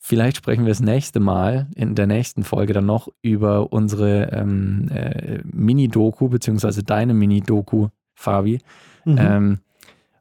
Vielleicht 0.05 0.35
sprechen 0.35 0.65
wir 0.65 0.69
das 0.71 0.81
nächste 0.81 1.21
Mal 1.21 1.67
in 1.75 1.95
der 1.95 2.07
nächsten 2.07 2.43
Folge 2.43 2.73
dann 2.73 2.85
noch 2.85 3.07
über 3.21 3.71
unsere 3.71 4.33
ähm, 4.33 4.89
äh, 4.93 5.39
Mini-Doku, 5.45 6.27
beziehungsweise 6.27 6.83
deine 6.83 7.13
Mini-Doku, 7.13 7.87
Fabi. 8.13 8.59
Mhm. 9.05 9.17
Ähm, 9.17 9.59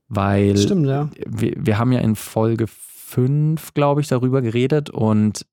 weil 0.06 0.56
Stimmt, 0.56 0.86
ja. 0.86 1.10
wir, 1.26 1.54
wir 1.56 1.78
haben 1.78 1.90
ja 1.90 1.98
in 1.98 2.14
Folge 2.14 2.68
5, 2.68 3.74
glaube 3.74 4.02
ich, 4.02 4.06
darüber 4.06 4.40
geredet 4.40 4.88
und 4.88 5.46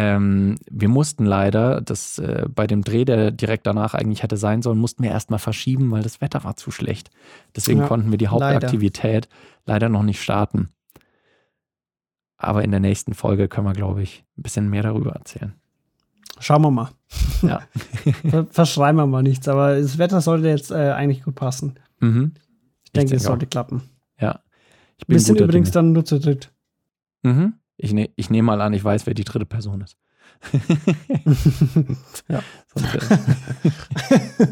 ähm, 0.00 0.56
wir 0.70 0.88
mussten 0.88 1.24
leider, 1.26 1.80
das 1.80 2.18
äh, 2.18 2.46
bei 2.54 2.66
dem 2.68 2.82
Dreh, 2.84 3.04
der 3.04 3.32
direkt 3.32 3.66
danach 3.66 3.94
eigentlich 3.94 4.22
hätte 4.22 4.36
sein 4.36 4.62
sollen, 4.62 4.78
mussten 4.78 5.02
wir 5.02 5.10
erstmal 5.10 5.40
verschieben, 5.40 5.90
weil 5.90 6.02
das 6.04 6.20
Wetter 6.20 6.44
war 6.44 6.56
zu 6.56 6.70
schlecht. 6.70 7.10
Deswegen 7.56 7.80
Ja, 7.80 7.86
konnten 7.88 8.10
wir 8.12 8.18
die 8.18 8.26
leider. 8.26 8.54
Hauptaktivität 8.54 9.28
leider 9.66 9.88
noch 9.88 10.04
nicht 10.04 10.22
starten. 10.22 10.68
Aber 12.36 12.62
in 12.62 12.70
der 12.70 12.78
nächsten 12.80 13.14
Folge 13.14 13.48
können 13.48 13.66
wir, 13.66 13.72
glaube 13.72 14.02
ich, 14.02 14.24
ein 14.38 14.42
bisschen 14.42 14.70
mehr 14.70 14.82
darüber 14.84 15.12
erzählen. 15.12 15.54
Schauen 16.38 16.62
wir 16.62 16.70
mal. 16.70 16.90
Ja. 17.42 17.62
Ver 18.30 18.46
verschreiben 18.50 18.96
wir 19.00 19.06
mal 19.06 19.24
nichts, 19.24 19.48
aber 19.48 19.80
das 19.80 19.98
Wetter 19.98 20.20
sollte 20.20 20.46
jetzt 20.48 20.70
äh, 20.70 20.92
eigentlich 20.92 21.24
gut 21.24 21.34
passen. 21.34 21.74
Mhm. 21.98 22.34
Ich 22.84 22.92
denke, 22.92 23.06
es 23.06 23.10
denke 23.10 23.24
auch. 23.24 23.26
sollte 23.32 23.46
klappen. 23.48 23.82
Ja. 24.20 24.40
Ich 24.98 25.06
bin 25.06 25.14
Wir 25.14 25.20
sind 25.20 25.40
übrigens 25.40 25.70
Dinge. 25.72 25.84
dann 25.84 25.92
nur 25.92 26.04
zu 26.04 26.20
dritt. 26.20 26.52
Mhm. 27.22 27.54
Ich, 27.78 27.92
ne, 27.92 28.10
ich 28.16 28.28
nehme 28.28 28.46
mal 28.46 28.60
an, 28.60 28.74
ich 28.74 28.84
weiß, 28.84 29.06
wer 29.06 29.14
die 29.14 29.24
dritte 29.24 29.46
Person 29.46 29.80
ist. 29.80 29.96
Ja. 32.28 32.42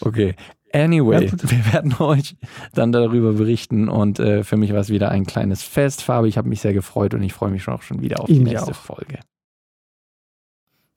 Okay. 0.00 0.34
Anyway, 0.72 1.26
Ja, 1.26 1.32
wir 1.50 1.72
werden 1.72 1.94
euch 2.00 2.36
dann 2.74 2.92
darüber 2.92 3.34
berichten 3.34 3.88
und 3.88 4.18
äh, 4.18 4.42
für 4.42 4.56
mich 4.56 4.72
war 4.72 4.80
es 4.80 4.88
wieder 4.88 5.10
ein 5.10 5.26
kleines 5.26 5.62
Fest. 5.62 6.02
Fabi, 6.02 6.28
ich 6.28 6.38
habe 6.38 6.48
mich 6.48 6.60
sehr 6.60 6.72
gefreut 6.72 7.14
und 7.14 7.22
ich 7.22 7.32
freue 7.34 7.50
mich 7.50 7.68
auch 7.68 7.82
schon 7.82 8.00
wieder 8.00 8.20
auf 8.20 8.28
Ich 8.28 8.38
die 8.38 8.42
nächste 8.44 8.72
auch. 8.72 8.76
Folge. 8.76 9.20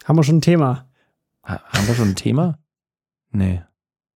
Haben 0.06 0.18
wir 0.18 0.24
schon 0.24 0.38
ein 0.38 0.42
Thema? 0.42 0.88
Ha 1.44 1.62
haben 1.68 1.88
wir 1.88 1.94
schon 1.96 2.10
ein 2.10 2.16
Thema? 2.16 2.58
Nee. 3.32 3.62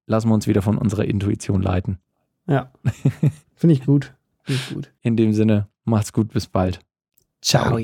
Lassen 0.05 0.29
wir 0.29 0.33
uns 0.33 0.47
wieder 0.47 0.61
von 0.61 0.77
unserer 0.77 1.05
Intuition 1.05 1.61
leiten. 1.61 1.99
Ja. 2.47 2.71
Finde 3.55 3.73
ich 3.73 3.85
gut. 3.85 4.15
Ich 4.49 4.69
gut. 4.69 4.91
In 5.01 5.15
dem 5.15 5.33
Sinne, 5.33 5.69
macht's 5.85 6.12
gut, 6.12 6.33
bis 6.33 6.47
bald. 6.47 6.79
Ciao. 7.41 7.77